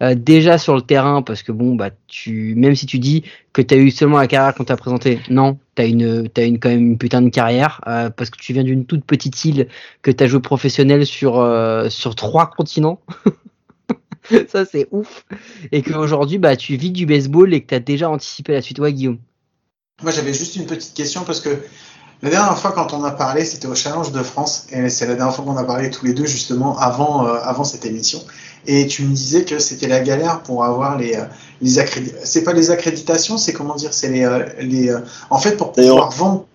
[0.02, 3.62] Euh, déjà sur le terrain, parce que bon, bah, tu, même si tu dis que
[3.62, 6.70] tu as eu seulement la carrière qu'on t'a présenté, non, tu as une, une, quand
[6.70, 9.68] même une putain de carrière, euh, parce que tu viens d'une toute petite île,
[10.02, 13.02] que tu as joué professionnel sur, euh, sur trois continents.
[14.48, 15.26] Ça, c'est ouf.
[15.72, 18.80] Et qu'aujourd'hui, bah, tu vis du baseball et que tu as déjà anticipé la suite.
[18.80, 19.18] Ouais, Guillaume.
[20.02, 21.50] Moi, j'avais juste une petite question parce que
[22.22, 24.68] la dernière fois, quand on a parlé, c'était au Challenge de France.
[24.72, 27.86] Et c'est la dernière fois qu'on a parlé tous les deux, justement, avant, avant cette
[27.86, 28.22] émission.
[28.68, 31.24] Et tu me disais que c'était la galère pour avoir les, euh,
[31.62, 32.22] les accréditations.
[32.26, 34.24] C'est pas les accréditations, c'est comment dire C'est les.
[34.26, 35.00] euh, les euh,
[35.30, 36.46] En fait, pour Les pouvoir vendre.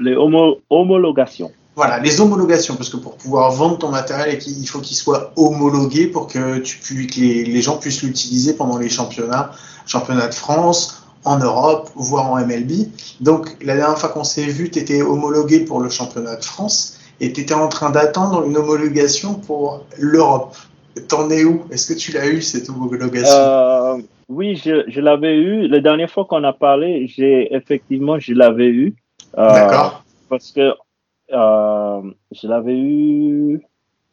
[0.00, 1.52] Les homo- homologations.
[1.74, 6.06] Voilà, les homologations, parce que pour pouvoir vendre ton matériel, il faut qu'il soit homologué
[6.06, 9.52] pour que, tu, que les, les gens puissent l'utiliser pendant les championnats,
[9.86, 12.88] championnats de France, en Europe, voire en MLB.
[13.20, 16.98] Donc, la dernière fois qu'on s'est vu, tu étais homologué pour le championnat de France
[17.20, 20.54] et tu étais en train d'attendre une homologation pour l'Europe.
[21.08, 21.62] T'en es où?
[21.70, 23.34] Est-ce que tu l'as eu, cette homologation?
[23.34, 23.96] Euh,
[24.28, 25.66] oui, je, je l'avais eu.
[25.68, 28.94] La dernière fois qu'on a parlé, j'ai effectivement, je l'avais eu.
[29.38, 30.04] Euh, D'accord.
[30.28, 30.72] Parce que
[31.32, 33.60] euh, je l'avais eu.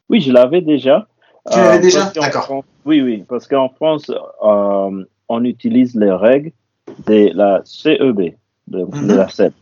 [0.08, 1.06] Oui, je l'avais déjà.
[1.50, 2.10] Tu l'avais déjà?
[2.14, 2.44] D'accord.
[2.44, 4.10] France- Oui, oui, parce qu'en France,
[4.40, 6.52] on utilise les règles
[7.06, 8.34] de la CEB,
[8.68, 9.16] de, de Mhm.
[9.16, 9.52] la CEB.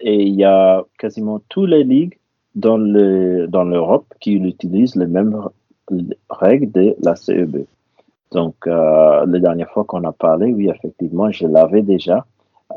[0.00, 2.18] Et il y a quasiment toutes les ligues
[2.54, 5.36] dans le dans l'Europe qui utilisent les mêmes
[6.30, 7.64] règles de la CEB.
[8.32, 12.26] Donc, euh, la dernière fois qu'on a parlé, oui, effectivement, je l'avais déjà.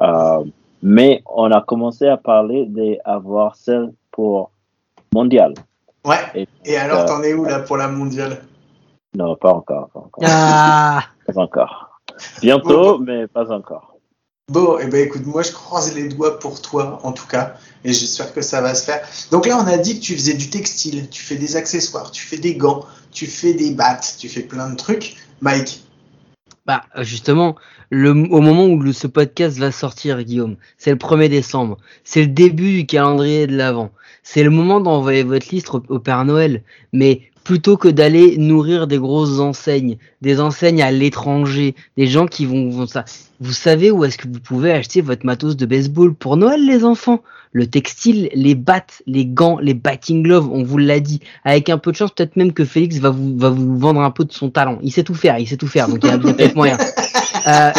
[0.01, 0.43] Euh,
[0.81, 4.51] mais on a commencé à parler d'avoir celle pour
[5.13, 5.53] mondial.
[6.05, 6.17] Ouais.
[6.35, 8.41] Et, Et alors, euh, t'en es où là pour la mondiale?
[9.13, 10.23] Non, pas encore, pas encore.
[10.25, 11.99] Ah Pas encore.
[12.41, 13.90] Bientôt, mais pas encore.
[14.51, 17.93] Bon, et ben écoute, moi je croise les doigts pour toi en tout cas, et
[17.93, 18.99] j'espère que ça va se faire.
[19.31, 22.21] Donc là, on a dit que tu faisais du textile, tu fais des accessoires, tu
[22.21, 25.15] fais des gants, tu fais des battes, tu fais plein de trucs.
[25.39, 25.81] Mike,
[26.65, 27.55] Bah justement,
[27.93, 31.77] au moment où ce podcast va sortir, Guillaume, c'est le 1er décembre.
[32.03, 33.91] C'est le début du calendrier de l'Avent.
[34.21, 36.63] C'est le moment d'envoyer votre liste au Père Noël.
[36.91, 42.45] Mais plutôt que d'aller nourrir des grosses enseignes, des enseignes à l'étranger, des gens qui
[42.45, 43.05] vont, vont ça.
[43.39, 46.83] Vous savez où est-ce que vous pouvez acheter votre matos de baseball pour Noël, les
[46.83, 47.21] enfants?
[47.53, 51.19] Le textile, les battes, les gants, les batting gloves, on vous l'a dit.
[51.43, 54.11] Avec un peu de chance, peut-être même que Félix va vous, va vous vendre un
[54.11, 54.77] peu de son talent.
[54.83, 56.77] Il sait tout faire, il sait tout faire, donc il y a, peut-être moyen.
[57.47, 57.71] Euh,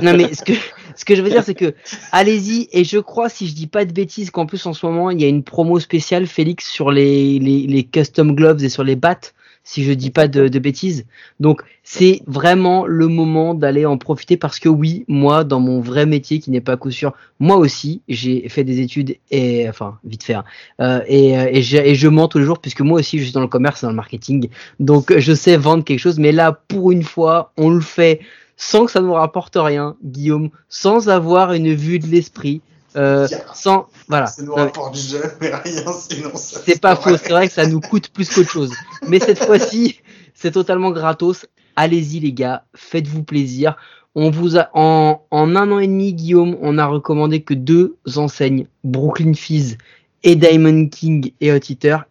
[0.00, 0.54] non mais ce que
[0.96, 1.74] ce que je veux dire c'est que
[2.12, 5.10] allez-y et je crois si je dis pas de bêtises qu'en plus en ce moment
[5.10, 8.84] il y a une promo spéciale Félix sur les les, les custom gloves et sur
[8.84, 9.34] les battes
[9.64, 11.06] si je dis pas de, de bêtises.
[11.40, 16.06] Donc c'est vraiment le moment d'aller en profiter parce que oui, moi dans mon vrai
[16.06, 20.22] métier qui n'est pas coup sûr, moi aussi j'ai fait des études et enfin vite
[20.22, 20.44] fait hein,
[20.80, 23.32] euh, et, euh, et, et je mens tous les jours puisque moi aussi je suis
[23.32, 24.48] dans le commerce, dans le marketing,
[24.80, 26.18] donc je sais vendre quelque chose.
[26.18, 28.20] Mais là pour une fois, on le fait
[28.56, 32.62] sans que ça nous rapporte rien, Guillaume, sans avoir une vue de l'esprit.
[32.96, 36.60] Euh, sans voilà Ça nous rapporte jamais rien, sinon ça.
[36.64, 38.72] c'est pas faux, c'est vrai que ça nous coûte plus qu'autre chose.
[39.08, 40.00] Mais cette fois-ci,
[40.34, 41.46] c'est totalement gratos.
[41.74, 43.76] Allez-y les gars, faites-vous plaisir.
[44.14, 47.96] On vous a en, en un an et demi, Guillaume, on a recommandé que deux
[48.14, 49.76] enseignes, Brooklyn Fizz
[50.24, 51.58] et Diamond King et Hot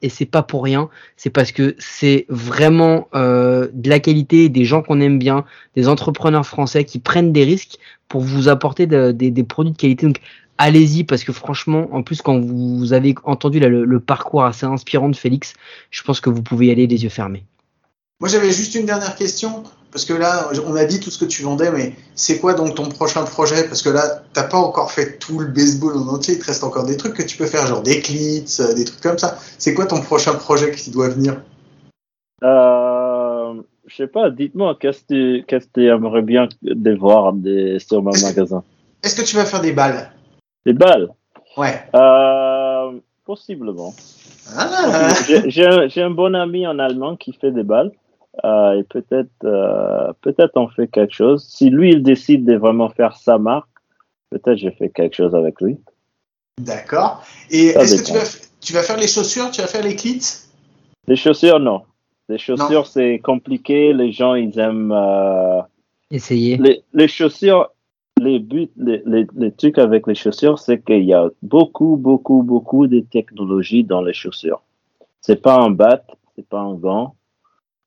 [0.01, 0.89] et c'est pas pour rien.
[1.17, 5.45] C'est parce que c'est vraiment euh, de la qualité, des gens qu'on aime bien,
[5.75, 10.05] des entrepreneurs français qui prennent des risques pour vous apporter de- des- produits de qualité.
[10.05, 10.19] Donc
[10.59, 15.09] allez-y parce que franchement, en plus quand vous avez entendu le, le parcours assez inspirant
[15.09, 15.53] de Félix,
[15.89, 17.43] je pense que vous pouvez y aller les yeux fermés.
[18.23, 19.63] Moi, j'avais juste une dernière question.
[19.91, 22.73] Parce que là, on a dit tout ce que tu vendais, mais c'est quoi donc
[22.73, 23.67] ton prochain projet?
[23.67, 26.63] Parce que là, t'as pas encore fait tout le baseball en entier, il te reste
[26.63, 29.37] encore des trucs que tu peux faire, genre des clits, euh, des trucs comme ça.
[29.57, 31.41] C'est quoi ton prochain projet qui doit venir?
[32.43, 37.77] Euh, je sais pas, dites-moi, qu'est-ce que tu qu'est-ce que aimerais bien de voir des,
[37.79, 38.63] sur mon magasin?
[39.03, 40.11] Est-ce que tu vas faire des balles?
[40.65, 41.09] Des balles?
[41.57, 41.83] Ouais.
[41.93, 42.93] euh,
[43.25, 43.93] Possiblement.
[44.57, 47.91] Ah, J'ai- J'ai un, j'ai un bon ami en allemand qui fait des balles.
[48.43, 51.45] Euh, et peut-être euh, peut-être on fait quelque chose.
[51.47, 53.69] Si lui, il décide de vraiment faire sa marque,
[54.31, 55.77] peut-être je fais quelque chose avec lui.
[56.59, 57.23] d'accord.
[57.51, 58.23] Et est-ce que tu vas,
[58.59, 59.51] tu vas faire les chaussures?
[59.51, 60.47] Tu vas faire les clits
[61.07, 61.83] Les chaussures, non.
[62.29, 63.93] Les chaussures, c'est compliqué.
[63.93, 64.91] Les gens, ils aiment...
[64.93, 65.61] euh,
[66.09, 66.57] Essayez.
[66.57, 67.69] les, les chaussures,
[68.19, 72.41] les buts, les, les, les trucs avec les chaussures, c'est qu'il y a beaucoup, beaucoup,
[72.41, 74.61] beaucoup de technologies dans les chaussures.
[75.21, 76.03] C'est pas un bat,
[76.35, 77.15] c'est pas un gant,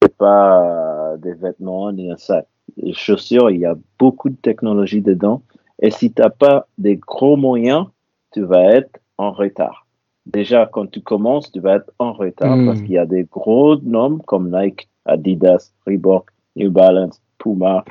[0.02, 2.46] c'est pas euh, des vêtements ni un sac.
[2.76, 5.42] Les chaussures, il y a beaucoup de technologies dedans.
[5.80, 7.86] Et si t'as pas des gros moyens,
[8.32, 9.86] tu vas être en retard.
[10.26, 12.66] Déjà, quand tu commences, tu vas être en retard Mm.
[12.66, 17.84] parce qu'il y a des gros noms comme Nike, Adidas, Reebok, New Balance, Puma,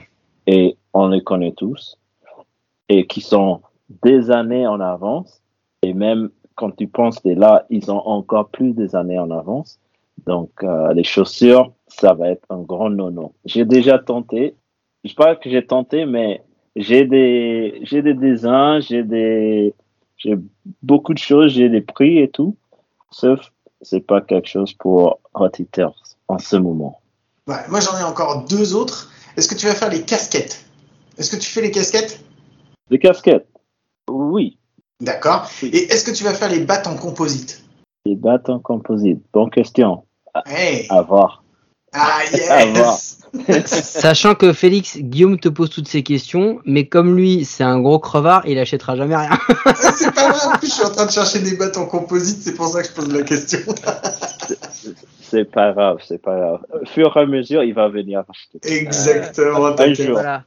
[0.48, 1.98] et on les connaît tous,
[2.90, 3.62] et qui sont
[4.04, 5.42] des années en avance,
[5.82, 9.80] et même quand tu penses que là, ils ont encore plus des années en avance.
[10.26, 13.34] Donc, euh, les chaussures, ça va être un grand non-non.
[13.46, 14.56] J'ai déjà tenté,
[15.04, 16.44] je sais pas que j'ai tenté, mais
[16.76, 19.74] j'ai des, j'ai des dessins, j'ai des,
[20.18, 20.36] j'ai
[20.82, 22.56] beaucoup de choses, j'ai des prix et tout,
[23.12, 23.52] sauf
[23.82, 25.94] c'est pas quelque chose pour hot eaters
[26.28, 27.02] en ce moment.
[27.48, 29.12] Ouais, Moi, j'en ai encore deux autres.
[29.38, 30.66] Est-ce que tu vas faire les casquettes?
[31.18, 32.24] Est-ce que tu fais les casquettes?
[32.90, 33.48] Les casquettes,
[34.10, 34.58] oui.
[35.02, 35.48] D'accord.
[35.62, 35.70] Oui.
[35.74, 37.64] Et est-ce que tu vas faire les battes en composite?
[38.06, 40.05] Les battes en composite, bonne question.
[40.46, 40.86] Hey.
[40.90, 41.44] À voir.
[41.94, 42.20] Ah,
[42.50, 42.94] À voir.
[42.94, 43.20] yes
[43.66, 48.00] Sachant que Félix, Guillaume te pose toutes ces questions, mais comme lui, c'est un gros
[48.00, 49.30] crevard, il achètera jamais rien.
[49.96, 52.42] C'est pas vrai, en plus, je suis en train de chercher des battes en composite,
[52.42, 53.60] c'est pour ça que je pose la question.
[55.22, 56.60] C'est pas grave, c'est pas grave.
[56.82, 58.60] Au fur et à mesure, il va venir acheter.
[58.78, 60.06] Exactement, Un t'inquiète.
[60.08, 60.14] jour.
[60.14, 60.44] voilà.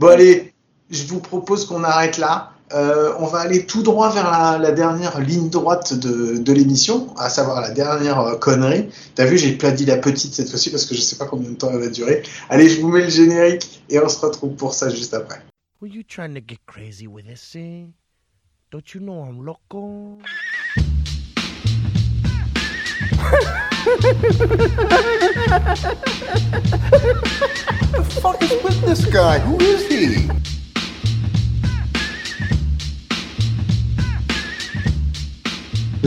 [0.00, 0.52] Bon, allez,
[0.90, 2.50] je vous propose qu'on arrête là.
[2.72, 7.14] Euh, on va aller tout droit vers la, la dernière ligne droite de, de l'émission,
[7.16, 8.90] à savoir la dernière euh, connerie.
[9.14, 11.50] T'as vu, j'ai pas dit la petite cette fois-ci parce que je sais pas combien
[11.50, 12.22] de temps elle va durer.
[12.50, 15.40] Allez, je vous mets le générique et on se retrouve pour ça juste après.
[15.80, 17.94] Were you trying to get crazy with this thing?
[18.70, 20.18] Don't you know I'm loco?
[28.20, 29.38] fuck is with this guy?
[29.38, 30.28] Who is he?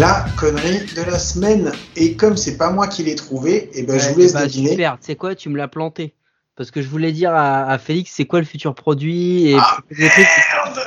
[0.01, 1.71] La connerie de la semaine.
[1.95, 4.71] Et comme c'est pas moi qui l'ai trouvé, et ben je vous laisse bah, deviner.
[4.71, 6.15] Super, tu sais quoi, tu me l'as planté.
[6.55, 9.77] Parce que je voulais dire à, à Félix c'est quoi le futur produit et Ah,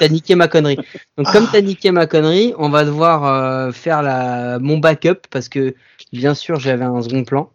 [0.01, 0.79] t'as niqué ma connerie.
[1.17, 1.51] Donc comme Ah.
[1.53, 5.77] t'as niqué ma connerie, on va devoir euh, faire la, mon backup parce que
[6.12, 7.51] bien sûr j'avais un second plan.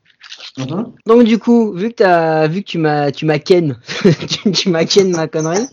[0.58, 0.94] Mhm.
[1.08, 3.78] Donc du coup, vu que t'as, vu que tu m'as, tu m'as ken,
[4.30, 5.68] tu, tu m'as ken ma connerie,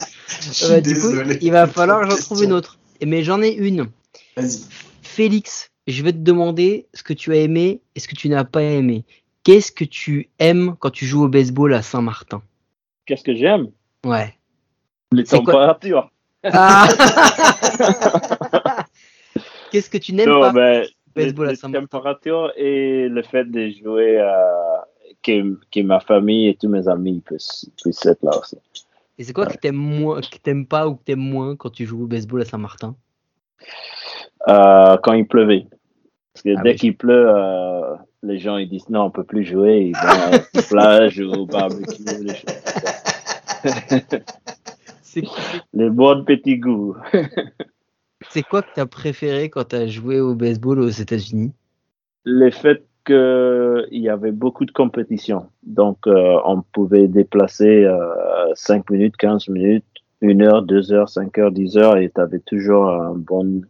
[0.64, 2.76] euh, du coup, il va falloir que j'en trouve une autre.
[3.06, 3.86] Mais j'en ai une.
[4.36, 4.62] Vas-y.
[5.02, 8.44] Félix, je vais te demander ce que tu as aimé et ce que tu n'as
[8.44, 9.04] pas aimé.
[9.44, 12.42] Qu'est-ce que tu aimes quand tu joues au baseball à Saint-Martin?
[13.06, 13.70] Qu'est-ce que j'aime?
[14.04, 14.34] Ouais.
[15.12, 16.10] Les températures.
[16.52, 16.86] Ah
[19.72, 21.86] Qu'est-ce que tu n'aimes pas les, baseball à les Saint-Martin?
[21.86, 24.76] températures et le fait de jouer euh,
[25.24, 28.58] que, que ma famille et tous mes amis puissent, puissent être là aussi.
[29.18, 31.84] Et c'est quoi que t'aimes moins, que t'aimes pas ou que t'aimes moins quand tu
[31.84, 32.94] joues au baseball à Saint-Martin?
[34.48, 35.66] Euh, quand il pleuvait.
[36.36, 36.76] Parce que Ah dès oui.
[36.76, 39.86] qu'il pleut, euh, les gens ils disent non, on peut plus jouer.
[39.86, 42.02] Ils vont à la plage ou au barbecue.
[42.04, 42.44] Les, choses.
[45.00, 45.22] C'est
[45.72, 46.94] les bons petits goûts.
[48.28, 51.54] c'est quoi que t'as préféré quand t'as joué au baseball aux États-Unis?
[52.24, 55.46] Le fait qu'il y avait beaucoup de compétition.
[55.62, 59.86] Donc, euh, on pouvait déplacer euh, 5 minutes, 15 minutes,
[60.22, 63.62] 1 heure, 2 heures, 5 heures, 10 heures, et tu avais toujours un bon,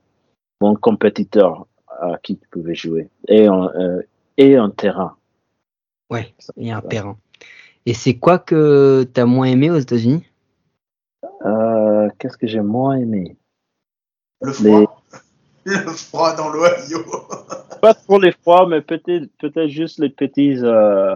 [0.60, 1.68] bon compétiteur
[2.00, 3.08] à qui tu pouvais jouer.
[3.28, 4.02] Et en, euh,
[4.36, 5.16] et en terrain.
[6.10, 7.16] Ouais, a un terrain.
[7.84, 10.24] Et c'est quoi que t'as moins aimé aux États-Unis?
[11.44, 13.36] Euh, Qu'est-ce que j'ai moins aimé?
[14.40, 15.02] Le froid.
[15.64, 16.98] Le froid dans l'Ohio.
[17.80, 21.14] Pas trop les froids, mais peut-être peut-être juste les petits euh,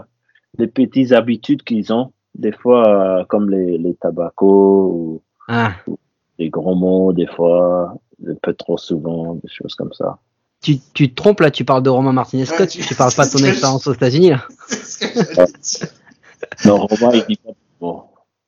[0.58, 2.12] les petites habitudes qu'ils ont.
[2.34, 5.74] Des fois, euh, comme les, les tabacos ou Ah,
[6.38, 7.94] des gros mots, des fois,
[8.26, 10.18] un peu trop souvent, des choses comme ça.
[10.62, 13.12] Tu, tu te trompes là, tu parles de Romain Martinez Scott, Ouais, tu, tu- parles
[13.14, 14.44] pas de ton expérience aux États-Unis là.
[14.68, 15.88] C'est ce que j'allais dire.
[16.64, 17.50] Non, Romain, il dit pas
[17.80, 18.02] bon.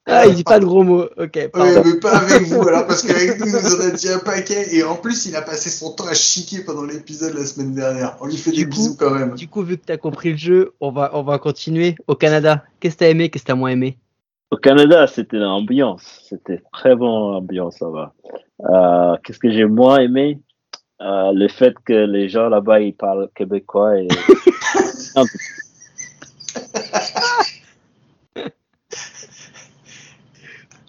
[0.04, 1.04] Ah, il dit pas de gros mots.
[1.16, 1.82] Ok, Ouais, pardon.
[1.84, 4.74] mais pas avec vous, alors, parce qu'avec nous, il nous en a dit un paquet,
[4.74, 8.16] et en plus, il a passé son temps à chiquer pendant l'épisode la semaine dernière.
[8.20, 9.34] On lui fait Du des coup- bisous quand même.
[9.36, 11.94] Du coup, vu que t'as compris le jeu, on va, on va continuer.
[12.08, 13.96] Au Canada, qu'est-ce que t'as aimé, qu'est-ce que t'as moins aimé?
[14.50, 16.02] Au Canada, c'était l'ambiance.
[16.28, 18.12] C'était très bon ambiance là-bas.
[18.68, 20.40] Euh, Qu'est-ce que j'ai moins aimé?
[21.03, 24.09] Euh, Le fait que les gens là-bas, ils parlent québécois et.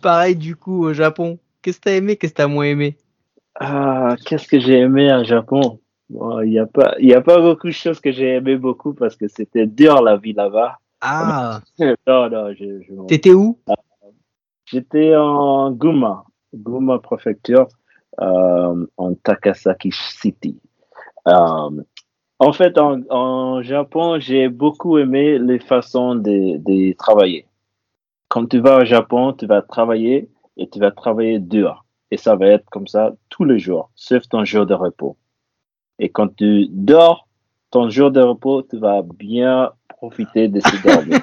[0.01, 1.39] Pareil du coup au Japon.
[1.61, 2.97] Qu'est-ce que t'as aimé, qu'est-ce que t'as moins aimé?
[3.55, 5.79] Ah, qu'est-ce que j'ai aimé à Japon?
[6.09, 8.57] Bon, Il n'y a, pas- il y a pas beaucoup de choses que j'ai aimé
[8.57, 10.77] beaucoup parce que c'était dur la vie là-bas.
[11.01, 13.57] Ah, non, non, je, t'étais où?
[14.65, 17.67] J'étais en Guma, Guma préfecture,
[18.19, 20.59] en Takasaki City.
[21.27, 21.83] Euh,
[22.39, 27.47] en fait, en, en Japon, j'ai beaucoup aimé les façons de, de travailler.
[28.27, 31.85] Quand tu vas au Japon, tu vas travailler et tu vas travailler dur.
[32.11, 35.17] Et ça va être comme ça tous les jours, sauf ton jour de repos.
[35.99, 37.27] Et quand tu dors,
[37.71, 41.21] ton jour de repos, tu vas bien profiter de ce dormir.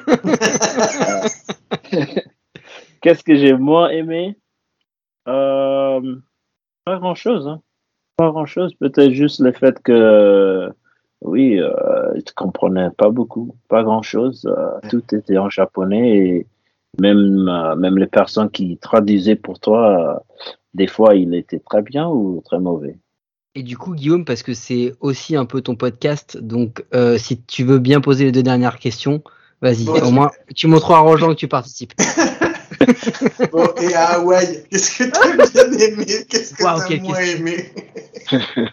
[1.93, 2.05] Euh,
[3.03, 4.37] Qu'est-ce que j'ai moins aimé?
[5.29, 6.17] Euh,
[6.85, 7.47] Pas grand-chose.
[7.49, 7.61] Hein.
[8.17, 8.75] Pas grand-chose.
[8.75, 10.71] Peut-être juste le fait que,
[11.23, 13.55] oui, euh, tu comprenais pas beaucoup.
[13.69, 14.47] Pas grand-chose.
[14.47, 16.47] Euh, tout était en japonais et
[16.99, 20.19] même, euh, même les personnes qui traduisaient pour toi, euh,
[20.75, 22.99] des fois, il était très bien ou très mauvais.
[23.55, 27.43] Et du coup, Guillaume, parce que c'est aussi un peu ton podcast, donc euh, si
[27.43, 29.23] tu veux bien poser les deux dernières questions,
[29.61, 29.85] vas-y.
[29.87, 31.93] Bon, Au tu- moins, tu montreras à Roland que tu participes.
[33.53, 35.37] Bon, et à Hawaï, qu'est-ce que t'as
[35.69, 36.05] bien aimé?
[36.29, 37.47] Qu'est-ce que Waouh, t'as quelle moins question.
[37.47, 37.57] aimé?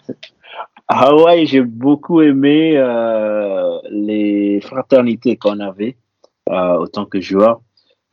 [0.89, 5.97] À Hawaï, j'ai beaucoup aimé euh, les fraternités qu'on avait
[6.49, 7.59] euh, autant que joueur.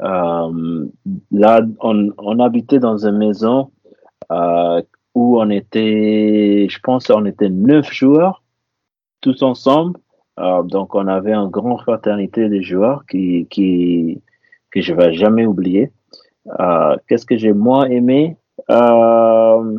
[0.03, 0.87] Euh,
[1.31, 3.71] là, on, on habitait dans une maison
[4.33, 4.83] euh,
[5.15, 8.43] où on était, je pense, on était neuf joueurs
[9.21, 10.01] tous ensemble.
[10.41, 14.21] Euh, donc, on avait une grande fraternité des joueurs qui, qui,
[14.75, 15.93] que je vais jamais oublier.
[16.61, 18.37] Euh, Qu'est-ce que j'ai moins aimé?
[18.71, 19.79] Euh,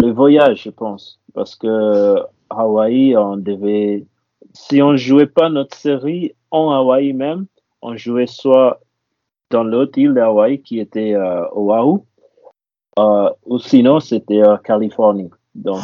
[0.00, 2.16] Le voyage, je pense, parce que
[2.48, 4.06] Hawaï, on devait,
[4.52, 7.46] si on jouait pas notre série en Hawaï même,
[7.82, 8.80] on jouait soit
[9.50, 12.00] dans l'autre île d'Hawaï qui était euh, Oahu,
[13.46, 15.30] ou sinon c'était en Californie.
[15.54, 15.80] Donc,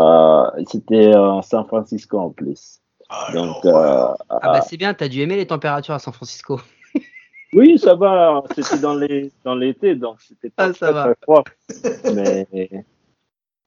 [0.00, 0.54] Oh.
[0.70, 2.80] c'était en San Francisco en plus.
[3.32, 6.60] Donc, euh, Ah bah c'est bien, t'as dû aimer les températures à San Francisco.
[7.52, 8.42] oui, ça va.
[8.54, 11.02] C'était dans les dans l'été, donc c'était pas Ah, ça très, va.
[11.04, 11.44] très froid.
[12.14, 12.46] Mais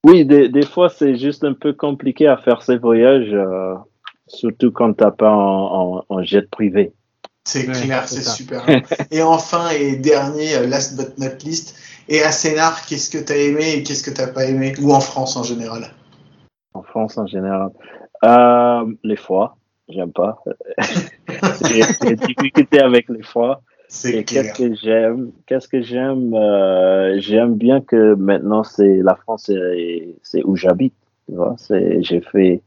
[0.03, 3.75] oui, des, des fois c'est juste un peu compliqué à faire ces voyages, euh,
[4.27, 6.93] surtout quand t'as pas en, en, en jet privé.
[7.47, 8.63] C'est Ouais, clair, c'est super.
[9.09, 11.75] et enfin, et dernier, euh, last but not least,
[12.07, 14.73] et à Sénart, qu'est-ce que t'as aimé et qu'est-ce que t'as pas aimé?
[14.79, 15.87] Ou en France en général?
[16.75, 17.69] En France en général.
[18.23, 19.57] Euh, les foies,
[19.89, 20.43] j'aime pas.
[21.67, 23.61] J'ai des difficultés avec les foies.
[23.87, 29.51] C'est qu'est-ce que j'aime Qu'est-ce que j'aime Euh, J'aime bien que maintenant c'est la France,
[30.23, 30.93] c'est où j'habite.
[31.99, 32.61] J'ai fait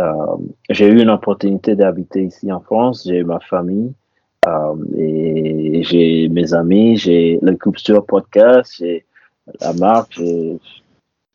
[0.00, 0.36] Euh,
[0.70, 3.92] j'ai eu une opportunité d'habiter ici en France, j'ai ma famille
[4.46, 9.06] euh, et j'ai mes amis, j'ai le Culture Podcast, j'ai
[9.60, 10.20] la marque,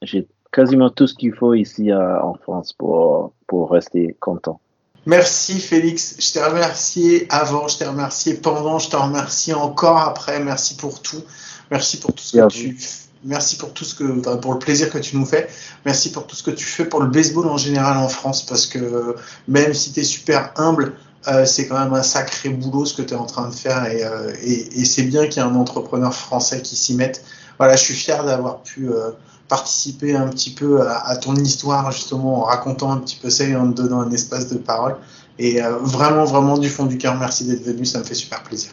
[0.03, 4.60] j'ai quasiment tout ce qu'il faut ici euh, en France pour, pour rester content.
[5.06, 10.39] Merci Félix, je t'ai remercié avant, je t'ai remercié pendant, je te remercie encore après.
[10.39, 11.24] Merci pour tout.
[11.72, 12.78] Merci pour tout ce que tu
[13.24, 14.04] Merci pour tout ce que
[14.38, 15.47] pour le plaisir que tu nous fais.
[15.86, 18.66] Merci pour tout ce que tu fais pour le baseball en général en France parce
[18.66, 19.16] que
[19.47, 20.95] même si tu es super humble,
[21.28, 23.86] euh, c'est quand même un sacré boulot ce que tu es en train de faire
[23.86, 27.24] et, euh, et, et c'est bien qu'il y ait un entrepreneur français qui s'y mette.
[27.60, 29.12] Voilà, je suis fier d'avoir pu euh,
[29.52, 33.43] participer un petit peu à, à, ton histoire justement en racontant un petit peu ça
[33.43, 34.95] et en te donnant un espace de parole.
[35.38, 38.41] Et euh, vraiment, vraiment du fond du cœur, merci d'être venu, ça me fait super
[38.43, 38.72] plaisir.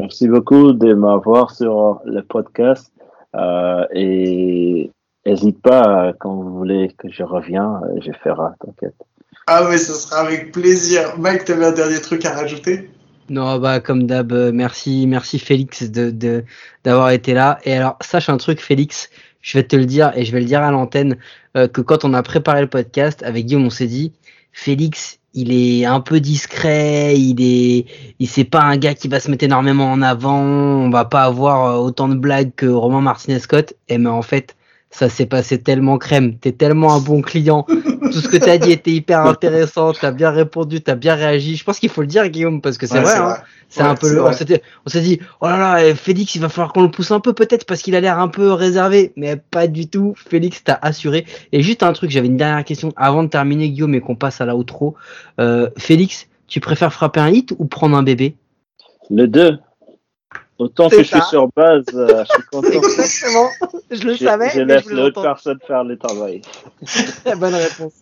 [0.00, 2.92] Merci beaucoup de m'avoir sur le podcast
[3.36, 4.90] euh, et
[5.24, 8.96] n'hésite pas quand vous voulez que je revienne, je ferai, t'inquiète.
[9.46, 11.16] Ah mais ce sera avec plaisir.
[11.18, 12.90] Mike, tu avais un dernier truc à rajouter?
[13.30, 16.44] Non, bah comme d'hab, euh, merci, merci Félix de de-
[16.82, 17.58] d'avoir été là.
[17.64, 19.08] Et alors, sache un truc, Félix,
[19.44, 21.18] je vais te le dire et je vais le dire à l'antenne
[21.56, 24.12] euh, que quand on a préparé le podcast avec Guillaume, on s'est dit,
[24.52, 27.84] Félix, il est un peu discret, il est,
[28.18, 31.24] il c'est pas un gars qui va se mettre énormément en avant, on va pas
[31.24, 33.74] avoir euh, autant de blagues que Romain Martinez Scott.
[33.88, 34.56] Et mais en fait,
[34.94, 37.66] ça s'est passé tellement crème, t'es tellement un bon client.
[37.66, 41.56] Tout ce que t'as dit était hyper intéressant, t'as bien répondu, t'as bien réagi.
[41.56, 43.34] Je pense qu'il faut le dire, Guillaume, parce que c'est Ouais, vrai.
[43.68, 43.86] c'est hein.
[43.86, 46.72] Ouais, un peu le, on s'est dit, oh là là, eh, Félix, il va falloir
[46.72, 49.66] qu'on le pousse un peu peut-être parce qu'il a l'air un peu réservé, mais pas
[49.66, 50.14] du tout.
[50.16, 51.26] Félix t'a assuré.
[51.50, 54.40] Et juste un truc, j'avais une dernière question avant de terminer, Guillaume, et qu'on passe
[54.40, 54.94] à la outro.
[55.40, 58.36] Euh, Félix, tu préfères frapper un hit ou prendre un bébé?
[59.10, 59.58] Les deux.
[60.58, 62.68] Autant que je suis sur base, euh, je suis content.
[62.70, 63.48] Exactement.
[63.90, 64.50] Je le Je, savais.
[64.54, 66.42] je laisse l'autre personne faire le travail.
[67.36, 67.92] Bonne réponse.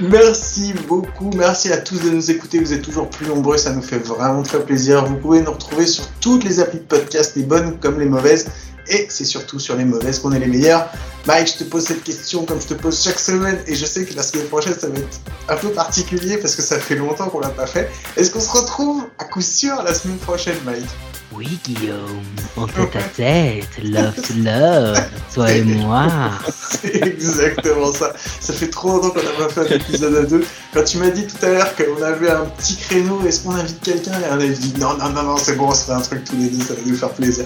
[0.00, 3.82] Merci beaucoup, merci à tous de nous écouter, vous êtes toujours plus nombreux, ça nous
[3.82, 5.04] fait vraiment très plaisir.
[5.04, 8.50] Vous pouvez nous retrouver sur toutes les applis de podcast, les bonnes comme les mauvaises,
[8.88, 10.88] et c'est surtout sur les mauvaises qu'on est les meilleurs.
[11.26, 14.04] Mike, je te pose cette question comme je te pose chaque semaine, et je sais
[14.04, 17.28] que la semaine prochaine ça va être un peu particulier parce que ça fait longtemps
[17.28, 17.90] qu'on l'a pas fait.
[18.16, 20.86] Est-ce qu'on se retrouve à coup sûr la semaine prochaine, Mike?
[21.32, 22.22] Oui, Guillaume,
[22.56, 24.98] en tête à tête, love to love,
[25.34, 26.08] toi et moi.
[26.70, 28.14] C'est exactement ça.
[28.40, 30.46] Ça fait trop longtemps qu'on n'a pas fait un épisode à deux.
[30.72, 33.80] Quand tu m'as dit tout à l'heure qu'on avait un petit créneau, est-ce qu'on invite
[33.82, 34.12] quelqu'un?
[34.12, 36.24] Et on a dit non, non, non, non, c'est bon, on se fait un truc
[36.24, 37.44] tous les deux, ça va nous faire plaisir.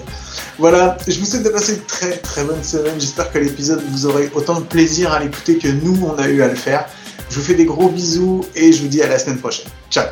[0.58, 3.00] Voilà, je vous souhaite de passer une très très bonne semaine.
[3.00, 6.42] J'espère que l'épisode vous aurez autant de plaisir à l'écouter que nous on a eu
[6.42, 6.86] à le faire.
[7.28, 9.68] Je vous fais des gros bisous et je vous dis à la semaine prochaine.
[9.90, 10.06] Ciao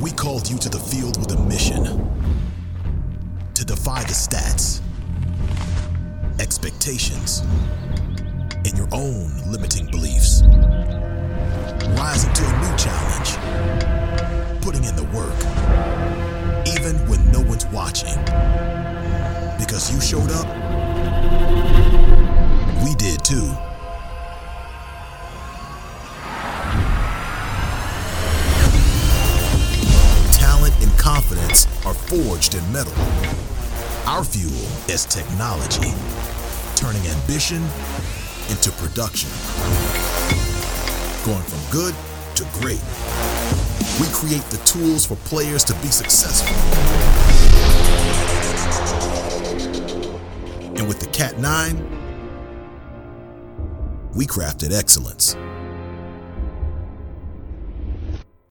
[0.00, 1.84] We called you to the field with a mission
[3.54, 4.80] to defy the stats,
[6.40, 7.42] expectations,
[8.66, 10.42] and your own limiting beliefs.
[11.96, 13.38] Rising to a new challenge,
[14.62, 15.38] putting in the work,
[16.66, 18.18] even when no one's watching.
[19.74, 20.46] Because you showed up,
[22.84, 23.50] we did too.
[30.30, 32.92] Talent and confidence are forged in metal.
[34.06, 34.52] Our fuel
[34.88, 35.92] is technology,
[36.76, 37.60] turning ambition
[38.50, 39.28] into production.
[41.26, 41.96] Going from good
[42.36, 42.80] to great.
[44.00, 46.54] We create the tools for players to be successful.
[50.76, 51.76] And with the Cat 9,
[54.14, 55.36] we crafted excellence.